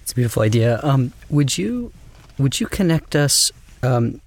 It's 0.03 0.13
a 0.13 0.15
beautiful 0.15 0.43
idea. 0.43 0.79
Um, 0.83 1.15
would 1.31 1.57
you 1.57 1.93
would 2.39 2.61
you 2.61 2.67
connect 2.67 3.17
us 3.17 3.51
um, 3.83 4.21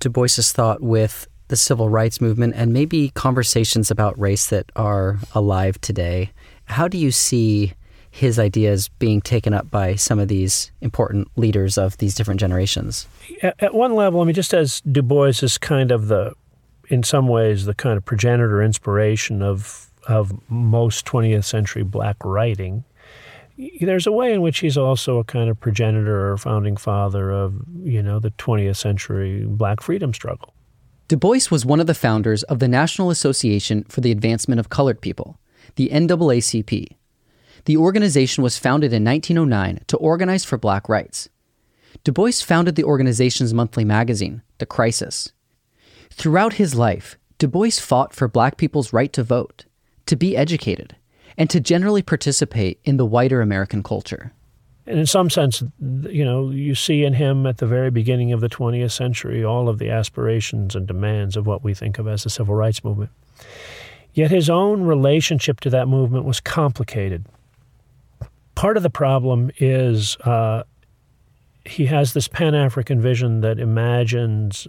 Du 0.00 0.10
Bois's 0.10 0.52
thought 0.52 0.82
with 0.82 1.28
the 1.48 1.56
civil 1.56 1.88
rights 1.88 2.20
movement 2.20 2.54
and 2.56 2.72
maybe 2.72 3.10
conversations 3.10 3.90
about 3.90 4.18
race 4.18 4.48
that 4.48 4.70
are 4.76 5.18
alive 5.34 5.80
today. 5.80 6.30
How 6.66 6.88
do 6.88 6.98
you 6.98 7.12
see 7.12 7.74
his 8.10 8.38
ideas 8.38 8.88
being 8.88 9.20
taken 9.20 9.52
up 9.52 9.70
by 9.70 9.94
some 9.94 10.18
of 10.18 10.28
these 10.28 10.70
important 10.80 11.28
leaders 11.36 11.76
of 11.76 11.98
these 11.98 12.14
different 12.14 12.40
generations? 12.40 13.06
At, 13.42 13.74
one 13.74 13.94
level, 13.94 14.20
I 14.20 14.24
mean, 14.24 14.34
just 14.34 14.54
as 14.54 14.80
Du 14.80 15.02
Bois 15.02 15.34
is 15.42 15.58
kind 15.58 15.90
of 15.90 16.08
the, 16.08 16.32
in 16.88 17.02
some 17.02 17.28
ways, 17.28 17.66
the 17.66 17.74
kind 17.74 17.96
of 17.96 18.04
progenitor 18.04 18.62
inspiration 18.62 19.42
of 19.42 19.90
of 20.08 20.32
most 20.48 21.04
20th 21.04 21.44
century 21.44 21.82
black 21.82 22.16
writing, 22.24 22.84
there's 23.80 24.06
a 24.06 24.12
way 24.12 24.32
in 24.32 24.40
which 24.40 24.60
he's 24.60 24.76
also 24.76 25.18
a 25.18 25.24
kind 25.24 25.50
of 25.50 25.58
progenitor 25.58 26.30
or 26.30 26.36
founding 26.36 26.76
father 26.76 27.32
of 27.32 27.60
you 27.82 28.02
know 28.02 28.18
the 28.18 28.30
20th 28.32 28.76
century 28.76 29.44
black 29.46 29.82
freedom 29.82 30.12
struggle 30.12 30.52
Du 31.08 31.16
Bois 31.16 31.42
was 31.52 31.64
one 31.64 31.78
of 31.78 31.86
the 31.86 31.94
founders 31.94 32.42
of 32.44 32.58
the 32.58 32.66
National 32.66 33.10
Association 33.10 33.84
for 33.84 34.00
the 34.00 34.10
Advancement 34.10 34.58
of 34.58 34.70
Colored 34.70 35.00
People, 35.00 35.38
the 35.76 35.88
NAACP. 35.90 36.96
The 37.64 37.76
organization 37.76 38.42
was 38.42 38.58
founded 38.58 38.92
in 38.92 39.04
1909 39.04 39.84
to 39.86 39.96
organize 39.98 40.44
for 40.44 40.58
black 40.58 40.88
rights. 40.88 41.28
Du 42.02 42.10
Bois 42.10 42.32
founded 42.32 42.74
the 42.74 42.82
organization's 42.82 43.54
monthly 43.54 43.84
magazine, 43.84 44.42
The 44.58 44.66
Crisis. 44.66 45.32
Throughout 46.10 46.54
his 46.54 46.74
life, 46.74 47.16
Du 47.38 47.46
Bois 47.46 47.70
fought 47.70 48.12
for 48.12 48.26
black 48.26 48.56
people's 48.56 48.92
right 48.92 49.12
to 49.12 49.22
vote, 49.22 49.64
to 50.06 50.16
be 50.16 50.36
educated, 50.36 50.96
and 51.38 51.48
to 51.50 51.60
generally 51.60 52.02
participate 52.02 52.80
in 52.84 52.96
the 52.96 53.06
wider 53.06 53.40
American 53.40 53.84
culture. 53.84 54.32
And 54.86 54.98
in 55.00 55.06
some 55.06 55.30
sense, 55.30 55.62
you 55.80 56.24
know, 56.24 56.50
you 56.50 56.74
see 56.74 57.04
in 57.04 57.14
him 57.14 57.44
at 57.46 57.58
the 57.58 57.66
very 57.66 57.90
beginning 57.90 58.32
of 58.32 58.40
the 58.40 58.48
20th 58.48 58.92
century 58.92 59.44
all 59.44 59.68
of 59.68 59.78
the 59.78 59.90
aspirations 59.90 60.76
and 60.76 60.86
demands 60.86 61.36
of 61.36 61.46
what 61.46 61.64
we 61.64 61.74
think 61.74 61.98
of 61.98 62.06
as 62.06 62.22
the 62.22 62.30
civil 62.30 62.54
rights 62.54 62.84
movement. 62.84 63.10
Yet 64.14 64.30
his 64.30 64.48
own 64.48 64.82
relationship 64.82 65.60
to 65.60 65.70
that 65.70 65.88
movement 65.88 66.24
was 66.24 66.40
complicated. 66.40 67.26
Part 68.54 68.76
of 68.76 68.82
the 68.82 68.90
problem 68.90 69.50
is 69.58 70.16
uh, 70.18 70.62
he 71.64 71.86
has 71.86 72.12
this 72.12 72.28
Pan 72.28 72.54
African 72.54 73.00
vision 73.00 73.40
that 73.42 73.58
imagines 73.58 74.66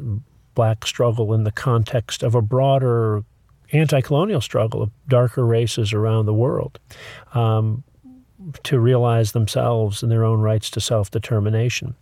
black 0.55 0.85
struggle 0.85 1.33
in 1.33 1.43
the 1.43 1.51
context 1.51 2.23
of 2.23 2.33
a 2.35 2.41
broader 2.41 3.23
anti 3.71 4.01
colonial 4.01 4.41
struggle 4.41 4.81
of 4.81 4.91
darker 5.07 5.45
races 5.45 5.93
around 5.93 6.25
the 6.25 6.33
world. 6.33 6.79
Um, 7.33 7.83
to 8.63 8.79
realize 8.79 9.31
themselves 9.31 10.03
and 10.03 10.11
their 10.11 10.23
own 10.23 10.39
rights 10.41 10.69
to 10.71 10.81
self 10.81 11.11
determination. 11.11 11.95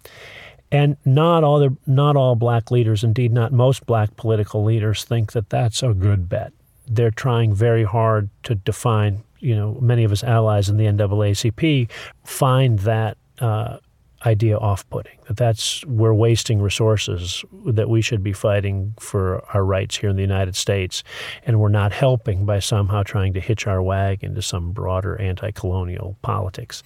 And 0.71 0.97
not 1.05 1.43
all 1.43 1.59
the, 1.59 1.75
not 1.85 2.15
all 2.15 2.35
black 2.35 2.71
leaders, 2.71 3.03
indeed 3.03 3.31
not 3.31 3.51
most 3.51 3.85
black 3.85 4.15
political 4.17 4.63
leaders, 4.63 5.03
think 5.03 5.31
that 5.33 5.49
that's 5.49 5.83
a 5.83 5.93
good 5.93 6.27
bet. 6.27 6.51
They're 6.87 7.11
trying 7.11 7.53
very 7.53 7.83
hard 7.83 8.29
to 8.43 8.55
define. 8.55 9.23
You 9.39 9.55
know, 9.55 9.77
many 9.79 10.03
of 10.03 10.09
his 10.09 10.23
allies 10.23 10.69
in 10.69 10.77
the 10.77 10.85
NAACP 10.85 11.89
find 12.23 12.79
that 12.79 13.17
uh, 13.39 13.77
idea 14.25 14.57
off-putting 14.57 15.17
that 15.27 15.37
that's 15.37 15.85
we're 15.85 16.13
wasting 16.13 16.61
resources 16.61 17.43
that 17.65 17.89
we 17.89 18.01
should 18.01 18.23
be 18.23 18.33
fighting 18.33 18.93
for 18.99 19.43
our 19.53 19.63
rights 19.63 19.97
here 19.97 20.09
in 20.09 20.15
the 20.15 20.21
United 20.21 20.55
States 20.55 21.03
and 21.45 21.59
we're 21.59 21.69
not 21.69 21.91
helping 21.91 22.45
by 22.45 22.59
somehow 22.59 23.03
trying 23.03 23.33
to 23.33 23.39
hitch 23.39 23.67
our 23.67 23.81
wagon 23.81 24.35
to 24.35 24.41
some 24.41 24.71
broader 24.71 25.19
anti-colonial 25.21 26.17
politics 26.21 26.83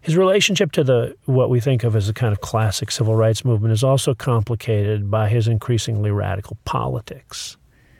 his 0.00 0.16
relationship 0.16 0.70
to 0.72 0.84
the 0.84 1.16
what 1.24 1.50
we 1.50 1.60
think 1.60 1.82
of 1.82 1.96
as 1.96 2.08
a 2.08 2.14
kind 2.14 2.32
of 2.32 2.40
classic 2.40 2.90
civil 2.90 3.16
rights 3.16 3.44
movement 3.44 3.72
is 3.72 3.82
also 3.84 4.14
complicated 4.14 5.10
by 5.10 5.28
his 5.28 5.48
increasingly 5.48 6.10
radical 6.10 6.56
politics 6.64 7.56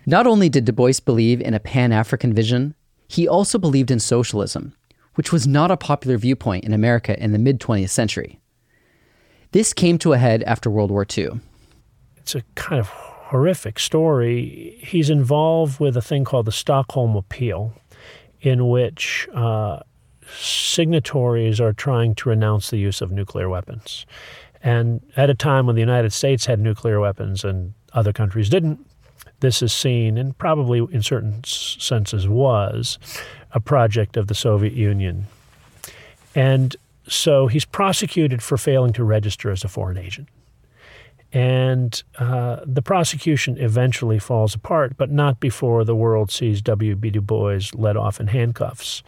not 0.06 0.26
only 0.26 0.48
did 0.48 0.64
Du 0.64 0.72
Bois 0.72 0.92
believe 1.04 1.40
in 1.40 1.54
a 1.54 1.60
pan-African 1.60 2.32
vision 2.32 2.74
he 3.08 3.26
also 3.26 3.58
believed 3.58 3.90
in 3.90 4.00
socialism 4.00 4.74
which 5.14 5.32
was 5.32 5.46
not 5.46 5.70
a 5.70 5.76
popular 5.76 6.16
viewpoint 6.16 6.64
in 6.64 6.72
America 6.72 7.20
in 7.22 7.32
the 7.32 7.38
mid 7.38 7.60
20th 7.60 7.90
century. 7.90 8.40
This 9.54 9.72
came 9.72 9.98
to 9.98 10.12
a 10.12 10.18
head 10.18 10.42
after 10.42 10.68
World 10.68 10.90
War 10.90 11.06
II. 11.16 11.38
It's 12.16 12.34
a 12.34 12.42
kind 12.56 12.80
of 12.80 12.88
horrific 12.88 13.78
story. 13.78 14.76
He's 14.80 15.08
involved 15.08 15.78
with 15.78 15.96
a 15.96 16.02
thing 16.02 16.24
called 16.24 16.46
the 16.46 16.50
Stockholm 16.50 17.14
Appeal, 17.14 17.72
in 18.40 18.68
which 18.68 19.28
uh, 19.32 19.78
signatories 20.36 21.60
are 21.60 21.72
trying 21.72 22.16
to 22.16 22.30
renounce 22.30 22.70
the 22.70 22.78
use 22.78 23.00
of 23.00 23.12
nuclear 23.12 23.48
weapons. 23.48 24.06
And 24.60 25.00
at 25.16 25.30
a 25.30 25.34
time 25.34 25.66
when 25.66 25.76
the 25.76 25.82
United 25.82 26.12
States 26.12 26.46
had 26.46 26.58
nuclear 26.58 26.98
weapons 26.98 27.44
and 27.44 27.74
other 27.92 28.12
countries 28.12 28.48
didn't, 28.48 28.84
this 29.38 29.62
is 29.62 29.72
seen, 29.72 30.18
and 30.18 30.36
probably 30.36 30.84
in 30.90 31.04
certain 31.04 31.44
senses 31.44 32.26
was, 32.26 32.98
a 33.52 33.60
project 33.60 34.16
of 34.16 34.26
the 34.26 34.34
Soviet 34.34 34.72
Union. 34.72 35.28
And 36.34 36.74
so 37.06 37.46
he's 37.46 37.64
prosecuted 37.64 38.42
for 38.42 38.56
failing 38.56 38.92
to 38.94 39.04
register 39.04 39.50
as 39.50 39.64
a 39.64 39.68
foreign 39.68 39.98
agent. 39.98 40.28
And 41.34 42.00
uh, 42.16 42.60
the 42.64 42.80
prosecution 42.80 43.58
eventually 43.58 44.20
falls 44.20 44.54
apart, 44.54 44.96
but 44.96 45.10
not 45.10 45.40
before 45.40 45.84
the 45.84 45.96
world 45.96 46.30
sees 46.30 46.62
W.B. 46.62 47.10
Du 47.10 47.20
Bois 47.20 47.58
led 47.74 47.96
off 47.96 48.20
in 48.20 48.28
handcuffs. 48.28 49.02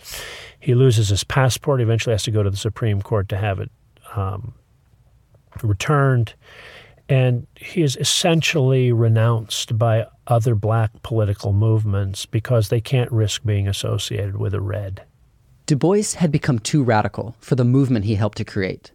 He 0.58 0.74
loses 0.74 1.10
his 1.10 1.22
passport, 1.22 1.80
eventually 1.80 2.14
has 2.14 2.24
to 2.24 2.32
go 2.32 2.42
to 2.42 2.50
the 2.50 2.56
Supreme 2.56 3.00
Court 3.00 3.28
to 3.28 3.36
have 3.36 3.60
it 3.60 3.70
um, 4.16 4.54
returned. 5.62 6.34
And 7.08 7.46
he 7.54 7.82
is 7.82 7.96
essentially 7.96 8.90
renounced 8.90 9.78
by 9.78 10.06
other 10.26 10.56
black 10.56 11.02
political 11.04 11.52
movements 11.52 12.26
because 12.26 12.68
they 12.68 12.80
can't 12.80 13.12
risk 13.12 13.44
being 13.44 13.68
associated 13.68 14.36
with 14.36 14.52
a 14.52 14.60
red. 14.60 15.02
Du 15.66 15.74
Bois 15.74 16.14
had 16.16 16.30
become 16.30 16.60
too 16.60 16.84
radical 16.84 17.36
for 17.40 17.56
the 17.56 17.64
movement 17.64 18.04
he 18.04 18.14
helped 18.14 18.38
to 18.38 18.44
create. 18.44 18.92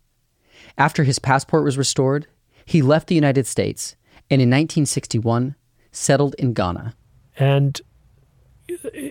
After 0.78 1.04
his 1.04 1.20
passport 1.20 1.66
was 1.66 1.78
restored, 1.78 2.28
he 2.66 2.82
left 2.82 3.08
the 3.08 3.16
United 3.16 3.46
States 3.46 3.96
and 4.30 4.42
in 4.42 4.50
1961 4.50 5.56
settled 5.92 6.34
in 6.36 6.54
Ghana. 6.54 6.96
And 7.38 7.80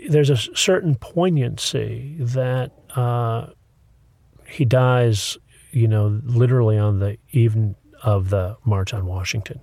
there's 0.09 0.31
a 0.31 0.37
certain 0.37 0.95
poignancy 0.95 2.17
that 2.19 2.73
uh, 2.97 3.49
he 4.47 4.65
dies, 4.65 5.37
you 5.73 5.87
know, 5.87 6.21
literally 6.25 6.79
on 6.79 6.99
the 6.99 7.19
even 7.33 7.77
of 8.03 8.31
the 8.31 8.57
March 8.65 8.95
on 8.95 9.05
Washington. 9.05 9.61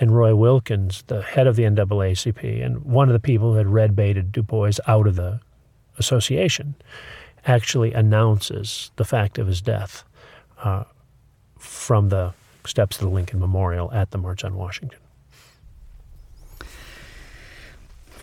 And 0.00 0.16
Roy 0.16 0.34
Wilkins, 0.34 1.04
the 1.06 1.22
head 1.22 1.46
of 1.46 1.54
the 1.54 1.62
NAACP, 1.62 2.64
and 2.64 2.82
one 2.84 3.08
of 3.08 3.12
the 3.12 3.20
people 3.20 3.52
who 3.52 3.58
had 3.58 3.68
red 3.68 3.94
baited 3.94 4.32
Du 4.32 4.42
Bois 4.42 4.72
out 4.88 5.06
of 5.06 5.14
the 5.14 5.40
association, 5.98 6.74
actually 7.46 7.92
announces 7.92 8.90
the 8.96 9.04
fact 9.04 9.38
of 9.38 9.46
his 9.46 9.60
death 9.60 10.04
uh, 10.62 10.84
from 11.58 12.08
the 12.08 12.34
steps 12.64 12.96
of 12.96 13.02
the 13.02 13.08
Lincoln 13.08 13.38
Memorial 13.38 13.90
at 13.92 14.10
the 14.10 14.18
March 14.18 14.44
on 14.44 14.56
Washington. 14.56 14.98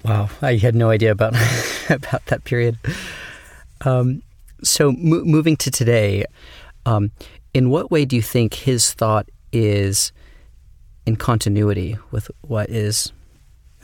Wow, 0.04 0.30
I 0.42 0.58
had 0.58 0.76
no 0.76 0.90
idea 0.90 1.12
about 1.12 1.34
about 1.90 2.26
that 2.26 2.44
period. 2.44 2.78
Um, 3.82 4.22
so, 4.62 4.92
mo- 4.92 5.24
moving 5.24 5.56
to 5.58 5.72
today, 5.72 6.26
um, 6.86 7.12
in 7.54 7.70
what 7.70 7.90
way 7.90 8.04
do 8.04 8.16
you 8.16 8.22
think 8.22 8.54
his 8.54 8.94
thought 8.94 9.30
is 9.54 10.12
in 11.06 11.16
continuity 11.16 11.98
with 12.12 12.30
what 12.42 12.70
is 12.70 13.12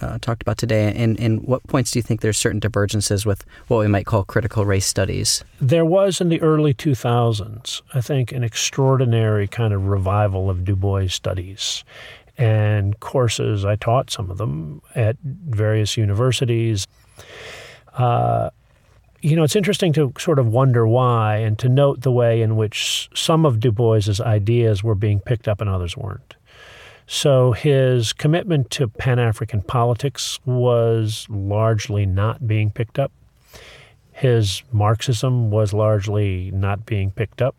uh, 0.01 0.17
talked 0.19 0.41
about 0.41 0.57
today? 0.57 0.93
And, 0.95 1.19
and 1.19 1.41
what 1.43 1.65
points 1.67 1.91
do 1.91 1.99
you 1.99 2.03
think 2.03 2.21
there's 2.21 2.37
certain 2.37 2.59
divergences 2.59 3.25
with 3.25 3.45
what 3.67 3.79
we 3.79 3.87
might 3.87 4.05
call 4.05 4.23
critical 4.23 4.65
race 4.65 4.85
studies? 4.85 5.43
There 5.59 5.85
was 5.85 6.21
in 6.21 6.29
the 6.29 6.41
early 6.41 6.73
2000s, 6.73 7.81
I 7.93 8.01
think, 8.01 8.31
an 8.31 8.43
extraordinary 8.43 9.47
kind 9.47 9.73
of 9.73 9.87
revival 9.87 10.49
of 10.49 10.63
Du 10.63 10.75
Bois 10.75 11.07
studies 11.07 11.83
and 12.37 12.99
courses. 12.99 13.65
I 13.65 13.75
taught 13.75 14.09
some 14.09 14.31
of 14.31 14.37
them 14.37 14.81
at 14.95 15.17
various 15.21 15.97
universities. 15.97 16.87
Uh, 17.93 18.49
you 19.21 19.35
know, 19.35 19.43
it's 19.43 19.55
interesting 19.55 19.91
to 19.93 20.13
sort 20.17 20.39
of 20.39 20.47
wonder 20.47 20.87
why 20.87 21.37
and 21.37 21.59
to 21.59 21.67
note 21.67 22.01
the 22.01 22.11
way 22.11 22.41
in 22.41 22.55
which 22.55 23.09
some 23.13 23.45
of 23.45 23.59
Du 23.59 23.71
Bois's 23.71 24.21
ideas 24.21 24.83
were 24.83 24.95
being 24.95 25.19
picked 25.19 25.47
up 25.47 25.59
and 25.59 25.69
others 25.69 25.97
weren't. 25.97 26.35
So 27.11 27.53
his 27.53 28.13
commitment 28.13 28.69
to 28.69 28.87
Pan 28.87 29.17
African 29.17 29.63
politics 29.63 30.39
was 30.45 31.25
largely 31.27 32.05
not 32.05 32.47
being 32.47 32.69
picked 32.69 32.99
up. 32.99 33.11
His 34.11 34.61
Marxism 34.71 35.49
was 35.49 35.73
largely 35.73 36.51
not 36.51 36.85
being 36.85 37.09
picked 37.09 37.41
up. 37.41 37.55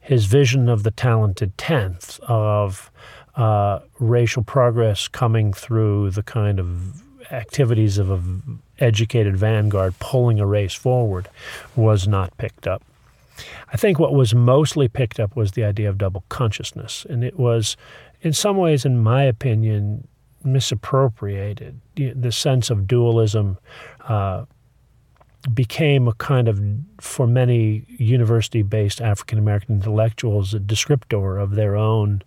His 0.00 0.24
vision 0.24 0.68
of 0.68 0.82
the 0.82 0.90
talented 0.90 1.56
tenth, 1.56 2.18
of 2.24 2.90
uh, 3.36 3.78
racial 4.00 4.42
progress 4.42 5.06
coming 5.06 5.52
through 5.52 6.10
the 6.10 6.24
kind 6.24 6.58
of 6.58 7.04
activities 7.30 7.98
of 7.98 8.10
an 8.10 8.58
educated 8.80 9.36
vanguard 9.36 9.96
pulling 10.00 10.40
a 10.40 10.46
race 10.46 10.74
forward, 10.74 11.28
was 11.76 12.08
not 12.08 12.36
picked 12.36 12.66
up. 12.66 12.82
I 13.72 13.76
think 13.76 14.00
what 14.00 14.12
was 14.12 14.34
mostly 14.34 14.88
picked 14.88 15.20
up 15.20 15.36
was 15.36 15.52
the 15.52 15.62
idea 15.62 15.88
of 15.88 15.98
double 15.98 16.24
consciousness, 16.28 17.06
and 17.08 17.22
it 17.22 17.38
was 17.38 17.76
in 18.22 18.32
some 18.32 18.56
ways, 18.56 18.84
in 18.84 18.98
my 18.98 19.24
opinion, 19.24 20.06
misappropriated. 20.44 21.80
The 21.96 22.32
sense 22.32 22.70
of 22.70 22.86
dualism 22.86 23.58
uh, 24.08 24.44
became 25.52 26.08
a 26.08 26.14
kind 26.14 26.48
of, 26.48 26.60
for 27.00 27.26
many 27.26 27.84
university 27.88 28.62
based 28.62 29.00
African 29.00 29.38
American 29.38 29.74
intellectuals, 29.74 30.54
a 30.54 30.60
descriptor 30.60 31.42
of 31.42 31.52
their 31.52 31.76
own 31.76 32.22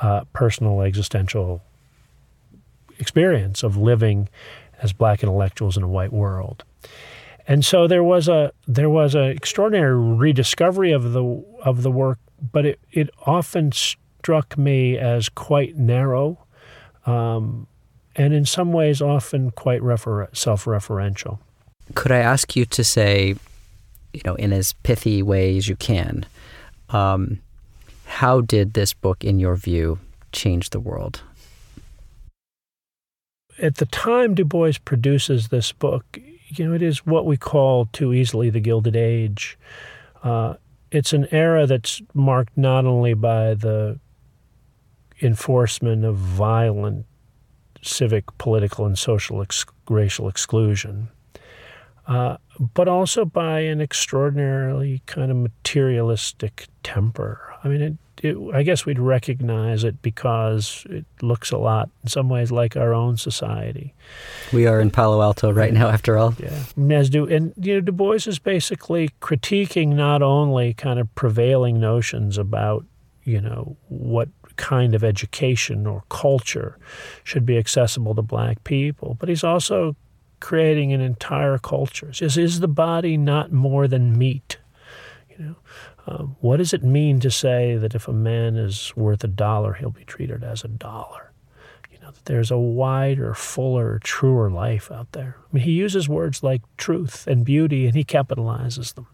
uh, 0.00 0.24
personal 0.32 0.82
existential 0.82 1.62
experience 2.98 3.62
of 3.62 3.76
living 3.76 4.28
as 4.82 4.92
black 4.92 5.22
intellectuals 5.22 5.76
in 5.76 5.82
a 5.82 5.88
white 5.88 6.12
world. 6.12 6.64
And 7.46 7.64
so 7.64 7.86
there 7.86 8.04
was 8.04 8.28
a 8.28 8.52
there 8.66 8.88
was 8.88 9.14
an 9.14 9.24
extraordinary 9.24 9.96
rediscovery 9.96 10.92
of 10.92 11.12
the 11.12 11.44
of 11.62 11.82
the 11.82 11.90
work, 11.90 12.18
but 12.52 12.64
it, 12.64 12.80
it 12.90 13.10
often 13.26 13.72
struck 14.24 14.56
me 14.56 14.96
as 14.96 15.28
quite 15.28 15.76
narrow 15.76 16.38
um, 17.04 17.66
and 18.16 18.32
in 18.32 18.46
some 18.46 18.72
ways 18.72 19.02
often 19.02 19.50
quite 19.50 19.82
refer- 19.82 20.30
self 20.32 20.64
referential. 20.64 21.38
Could 21.94 22.10
I 22.10 22.20
ask 22.20 22.56
you 22.56 22.64
to 22.64 22.82
say, 22.82 23.36
you 24.14 24.22
know, 24.24 24.34
in 24.36 24.50
as 24.50 24.72
pithy 24.82 25.22
way 25.22 25.58
as 25.58 25.68
you 25.68 25.76
can, 25.76 26.24
um, 26.88 27.40
how 28.06 28.40
did 28.40 28.72
this 28.72 28.94
book, 28.94 29.22
in 29.22 29.38
your 29.38 29.56
view, 29.56 29.98
change 30.32 30.70
the 30.70 30.80
world? 30.80 31.20
At 33.60 33.76
the 33.76 33.86
time 33.86 34.34
Du 34.34 34.46
Bois 34.46 34.72
produces 34.86 35.48
this 35.48 35.70
book, 35.70 36.18
you 36.48 36.66
know, 36.66 36.72
it 36.72 36.80
is 36.80 37.04
what 37.04 37.26
we 37.26 37.36
call 37.36 37.90
too 37.92 38.14
easily 38.14 38.48
the 38.48 38.60
Gilded 38.60 38.96
Age. 38.96 39.58
Uh, 40.22 40.54
it's 40.90 41.12
an 41.12 41.26
era 41.30 41.66
that's 41.66 42.00
marked 42.14 42.56
not 42.56 42.86
only 42.86 43.12
by 43.12 43.52
the 43.52 44.00
enforcement 45.20 46.04
of 46.04 46.16
violent 46.16 47.06
civic, 47.82 48.36
political, 48.38 48.86
and 48.86 48.98
social 48.98 49.42
ex- 49.42 49.66
racial 49.88 50.28
exclusion, 50.28 51.08
uh, 52.06 52.36
but 52.74 52.88
also 52.88 53.24
by 53.24 53.60
an 53.60 53.80
extraordinarily 53.80 55.02
kind 55.06 55.30
of 55.30 55.36
materialistic 55.36 56.66
temper. 56.82 57.54
I 57.62 57.68
mean, 57.68 57.80
it, 57.80 57.96
it, 58.22 58.54
I 58.54 58.62
guess 58.62 58.86
we'd 58.86 58.98
recognize 58.98 59.84
it 59.84 60.00
because 60.02 60.86
it 60.88 61.04
looks 61.20 61.50
a 61.50 61.58
lot, 61.58 61.90
in 62.02 62.08
some 62.08 62.28
ways, 62.28 62.50
like 62.52 62.76
our 62.76 62.94
own 62.94 63.16
society. 63.16 63.94
We 64.52 64.66
are 64.66 64.80
in 64.80 64.90
Palo 64.90 65.20
Alto 65.20 65.52
right 65.52 65.72
now, 65.72 65.88
after 65.88 66.16
all. 66.16 66.34
Yeah, 66.38 66.96
as 66.96 67.10
do 67.10 67.26
and 67.26 67.52
you 67.56 67.74
know, 67.74 67.80
Du 67.80 67.92
Bois 67.92 68.26
is 68.26 68.38
basically 68.38 69.10
critiquing 69.20 69.88
not 69.88 70.22
only 70.22 70.74
kind 70.74 70.98
of 70.98 71.14
prevailing 71.14 71.80
notions 71.80 72.38
about 72.38 72.84
you 73.24 73.40
know 73.40 73.76
what 73.88 74.28
kind 74.56 74.94
of 74.94 75.04
education 75.04 75.86
or 75.86 76.04
culture 76.08 76.78
should 77.22 77.44
be 77.44 77.58
accessible 77.58 78.14
to 78.14 78.22
black 78.22 78.64
people. 78.64 79.16
But 79.18 79.28
he's 79.28 79.44
also 79.44 79.96
creating 80.40 80.92
an 80.92 81.00
entire 81.00 81.58
culture. 81.58 82.10
Is, 82.20 82.36
is 82.36 82.60
the 82.60 82.68
body 82.68 83.16
not 83.16 83.52
more 83.52 83.88
than 83.88 84.18
meat? 84.18 84.58
You 85.30 85.44
know, 85.44 85.56
um, 86.06 86.36
what 86.40 86.58
does 86.58 86.72
it 86.72 86.82
mean 86.82 87.18
to 87.20 87.30
say 87.30 87.76
that 87.76 87.94
if 87.94 88.08
a 88.08 88.12
man 88.12 88.56
is 88.56 88.92
worth 88.94 89.24
a 89.24 89.28
dollar, 89.28 89.72
he'll 89.72 89.90
be 89.90 90.04
treated 90.04 90.44
as 90.44 90.62
a 90.62 90.68
dollar? 90.68 91.32
You 91.90 91.98
know, 92.00 92.10
that 92.10 92.26
there's 92.26 92.50
a 92.50 92.58
wider, 92.58 93.34
fuller, 93.34 93.98
truer 94.02 94.50
life 94.50 94.92
out 94.92 95.12
there. 95.12 95.36
I 95.38 95.46
mean, 95.54 95.64
he 95.64 95.72
uses 95.72 96.08
words 96.08 96.42
like 96.42 96.62
truth 96.76 97.26
and 97.26 97.44
beauty, 97.44 97.86
and 97.86 97.94
he 97.94 98.04
capitalizes 98.04 98.94
them. 98.94 99.06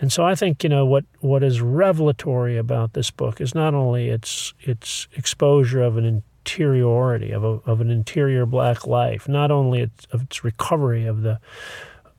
And 0.00 0.12
so 0.12 0.24
I 0.24 0.34
think 0.34 0.62
you 0.62 0.68
know 0.68 0.84
what 0.84 1.04
what 1.20 1.42
is 1.42 1.60
revelatory 1.60 2.56
about 2.56 2.94
this 2.94 3.10
book 3.10 3.40
is 3.40 3.54
not 3.54 3.74
only 3.74 4.08
its 4.08 4.52
its 4.60 5.08
exposure 5.14 5.82
of 5.82 5.96
an 5.96 6.04
interiority 6.04 7.30
of 7.30 7.44
a, 7.44 7.60
of 7.64 7.80
an 7.80 7.90
interior 7.90 8.44
black 8.44 8.86
life, 8.86 9.28
not 9.28 9.50
only 9.50 9.80
its, 9.80 10.06
of 10.12 10.22
its 10.22 10.44
recovery 10.44 11.06
of 11.06 11.22
the 11.22 11.38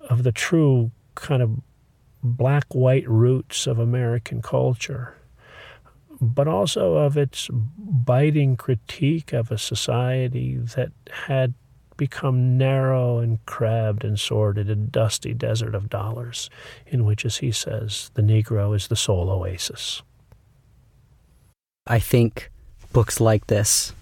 of 0.10 0.24
the 0.24 0.32
true 0.32 0.92
kind 1.16 1.42
of 1.42 1.52
black 2.24 2.66
white 2.74 3.08
roots 3.08 3.68
of 3.68 3.78
American 3.78 4.42
culture, 4.42 5.16
but 6.20 6.48
also 6.48 6.96
of 6.96 7.18
its 7.18 7.50
biting 7.78 8.58
critique 8.58 9.34
of 9.34 9.52
a 9.52 9.58
society 9.58 10.58
that 10.58 10.92
had 11.28 11.54
become 11.98 12.58
narrow 12.58 13.20
and 13.20 13.44
crabbed 13.46 14.04
and 14.04 14.20
sordid, 14.20 14.70
a 14.70 14.76
dusty 14.76 15.34
desert 15.34 15.76
of 15.76 15.90
dollars, 15.90 16.50
in 16.86 17.06
which, 17.06 17.26
as 17.26 17.38
he 17.38 17.52
says, 17.52 18.12
the 18.16 18.22
Negro 18.22 18.76
is 18.76 18.88
the 18.88 18.96
sole 18.96 19.30
oasis. 19.30 20.02
I 21.88 22.00
think 22.00 22.50
books 22.92 23.20
like 23.20 23.48
this 23.48 23.94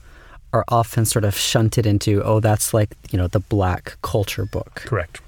are 0.54 0.64
often 0.68 1.06
sort 1.06 1.26
of 1.26 1.36
shunted 1.36 1.86
into, 1.86 2.24
oh, 2.24 2.40
that's 2.40 2.74
like, 2.74 2.96
you 3.12 3.18
know, 3.18 3.28
the 3.28 3.40
black 3.40 3.98
culture 4.02 4.46
book. 4.46 4.84
Correct. 4.86 5.20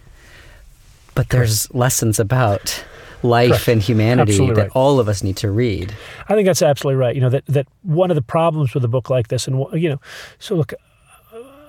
But 1.16 1.30
there's 1.30 1.68
Correct. 1.68 1.76
lessons 1.76 2.20
about 2.20 2.84
life 3.24 3.50
Correct. 3.50 3.68
and 3.68 3.82
humanity 3.82 4.34
absolutely 4.34 4.56
that 4.56 4.62
right. 4.62 4.72
all 4.76 5.00
of 5.00 5.10
us 5.10 5.24
need 5.24 5.38
to 5.38 5.50
read. 5.50 5.96
I 6.30 6.36
think 6.36 6.46
that's 6.46 6.62
absolutely 6.62 6.98
right. 6.98 7.16
You 7.16 7.22
know, 7.22 7.30
that, 7.30 7.46
that 7.48 7.68
one 7.82 8.12
of 8.12 8.16
the 8.16 8.22
problems 8.22 8.74
with 8.74 8.84
a 8.84 8.88
book 8.88 9.10
like 9.10 9.30
this, 9.30 9.48
and, 9.48 9.66
you 9.74 9.90
know, 9.90 10.00
so 10.38 10.56
look, 10.56 10.74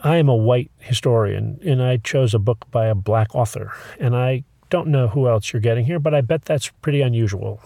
I 0.02 0.16
am 0.16 0.28
a 0.28 0.36
white 0.36 0.70
historian, 0.78 1.58
and 1.64 1.82
I 1.82 1.98
chose 1.98 2.34
a 2.34 2.38
book 2.38 2.66
by 2.70 2.86
a 2.86 2.94
black 2.94 3.34
author, 3.34 3.72
and 3.98 4.14
I 4.16 4.44
don't 4.70 4.88
know 4.88 5.08
who 5.08 5.28
else 5.28 5.52
you're 5.52 5.60
getting 5.60 5.86
here, 5.86 5.98
but 5.98 6.14
I 6.14 6.20
bet 6.20 6.44
that's 6.44 6.70
pretty 6.82 7.02
unusual. 7.02 7.60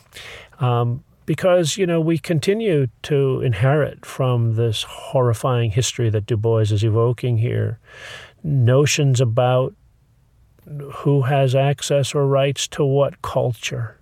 Um, 0.59 1.05
because, 1.27 1.77
you 1.77 1.87
know, 1.87 2.01
we 2.01 2.19
continue 2.19 2.89
to 3.03 3.41
inherit 3.41 4.05
from 4.05 4.57
this 4.57 4.83
horrifying 4.83 5.71
history 5.71 6.11
that 6.11 6.27
Du 6.27 6.37
Bois 6.37 6.61
is 6.73 6.83
evoking 6.83 7.39
here 7.39 7.79
notions 8.43 9.21
about 9.21 9.75
who 10.93 11.23
has 11.23 11.55
access 11.55 12.15
or 12.15 12.27
rights 12.27 12.67
to 12.69 12.85
what 12.85 13.23
culture. 13.23 14.00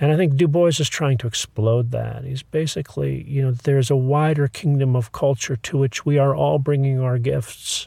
And 0.00 0.10
I 0.10 0.16
think 0.16 0.36
Du 0.36 0.48
Bois 0.48 0.68
is 0.68 0.88
trying 0.88 1.18
to 1.18 1.26
explode 1.26 1.90
that. 1.90 2.24
He's 2.24 2.42
basically, 2.42 3.22
you 3.28 3.42
know, 3.42 3.52
there's 3.52 3.90
a 3.90 3.96
wider 3.96 4.48
kingdom 4.48 4.96
of 4.96 5.12
culture 5.12 5.56
to 5.56 5.76
which 5.76 6.06
we 6.06 6.16
are 6.16 6.34
all 6.34 6.58
bringing 6.58 7.00
our 7.00 7.18
gifts, 7.18 7.86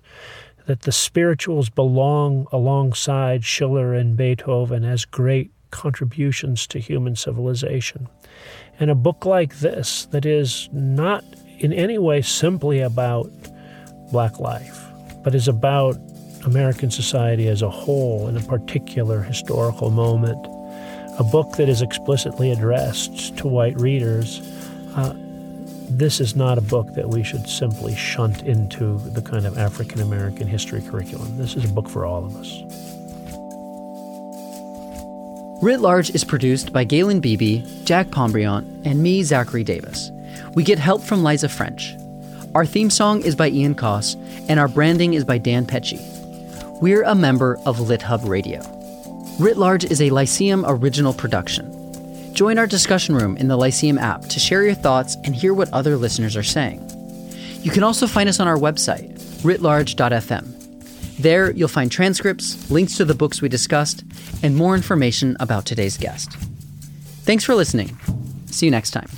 that 0.68 0.84
the 0.84 0.92
spirituals 0.92 1.70
belong 1.70 2.48
alongside 2.52 3.44
Schiller 3.44 3.94
and 3.94 4.16
Beethoven 4.16 4.86
as 4.86 5.06
great 5.06 5.52
contributions 5.72 6.68
to 6.68 6.80
human 6.80 7.16
civilization. 7.16 8.08
And 8.80 8.92
a 8.92 8.96
book 8.96 9.26
like 9.26 9.60
this, 9.60 10.06
that 10.12 10.26
is 10.26 10.70
not 10.72 11.24
in 11.58 11.74
any 11.74 11.98
way 11.98 12.22
simply 12.22 12.80
about 12.80 13.32
black 14.12 14.40
life, 14.40 14.86
but 15.24 15.34
is 15.34 15.48
about 15.48 15.98
American 16.46 16.92
society 16.92 17.48
as 17.48 17.64
a 17.64 17.70
whole 17.70 18.28
in 18.28 18.38
a 18.38 18.42
particular 18.42 19.24
historical 19.24 19.90
moment, 19.90 20.46
a 21.20 21.24
book 21.24 21.58
that 21.58 21.70
is 21.70 21.82
explicitly 21.82 22.52
addressed 22.52 23.38
to 23.38 23.48
white 23.48 23.80
readers. 23.80 24.42
Uh, 24.96 25.14
this 25.90 26.20
is 26.20 26.36
not 26.36 26.58
a 26.58 26.62
book 26.62 26.94
that 26.96 27.10
we 27.10 27.24
should 27.24 27.48
simply 27.48 27.96
shunt 27.96 28.42
into 28.44 28.98
the 29.00 29.22
kind 29.22 29.46
of 29.46 29.58
African 29.58 30.02
American 30.02 30.48
history 30.48 30.82
curriculum. 30.82 31.38
This 31.38 31.56
is 31.56 31.66
a 31.66 31.74
book 31.74 31.88
for 31.88 32.06
all 32.06 32.26
of 32.26 32.36
us. 32.36 32.64
Writ 35.62 35.80
Large 35.80 36.10
is 36.10 36.24
produced 36.24 36.74
by 36.74 36.84
Galen 36.84 37.20
Beebe, 37.22 37.64
Jack 37.86 38.08
Pombriant, 38.08 38.66
and 38.86 39.02
me, 39.02 39.24
Zachary 39.24 39.64
Davis. 39.64 40.12
We 40.56 40.64
get 40.64 40.80
help 40.80 41.02
from 41.02 41.24
Liza 41.24 41.48
French. 41.48 41.96
Our 42.56 42.66
theme 42.66 42.90
song 42.90 43.22
is 43.22 43.36
by 43.36 43.50
Ian 43.50 43.76
Coss, 43.76 44.16
and 44.50 44.60
our 44.60 44.68
branding 44.68 45.14
is 45.14 45.24
by 45.24 45.38
Dan 45.38 45.66
Pecci. 45.66 46.02
We're 46.82 47.04
a 47.04 47.16
member 47.16 47.60
of 47.66 47.78
LitHub 47.78 48.28
Radio. 48.28 48.62
Writ 49.40 49.58
Large 49.58 49.86
is 49.86 50.00
a 50.00 50.12
Lyceum 50.12 50.64
original 50.68 51.12
production. 51.12 52.34
Join 52.36 52.60
our 52.60 52.68
discussion 52.68 53.16
room 53.16 53.36
in 53.38 53.48
the 53.48 53.58
Lyceum 53.58 53.98
app 53.98 54.22
to 54.28 54.40
share 54.40 54.64
your 54.64 54.76
thoughts 54.76 55.16
and 55.24 55.36
hear 55.36 55.56
what 55.56 55.74
other 55.74 55.98
listeners 55.98 56.38
are 56.38 56.44
saying. 56.44 56.82
You 57.62 57.72
can 57.72 57.82
also 57.84 58.06
find 58.06 58.30
us 58.30 58.40
on 58.40 58.48
our 58.48 58.58
website, 58.58 59.12
writlarge.fm. 59.42 61.18
There, 61.18 61.52
you'll 61.52 61.68
find 61.68 61.92
transcripts, 61.92 62.70
links 62.70 62.98
to 62.98 63.06
the 63.06 63.16
books 63.16 63.42
we 63.42 63.50
discussed, 63.50 64.04
and 64.44 64.56
more 64.56 64.76
information 64.76 65.36
about 65.40 65.66
today's 65.66 65.98
guest. 65.98 66.32
Thanks 67.24 67.44
for 67.44 67.56
listening. 67.56 67.98
See 68.48 68.68
you 68.68 68.72
next 68.72 68.92
time. 68.92 69.10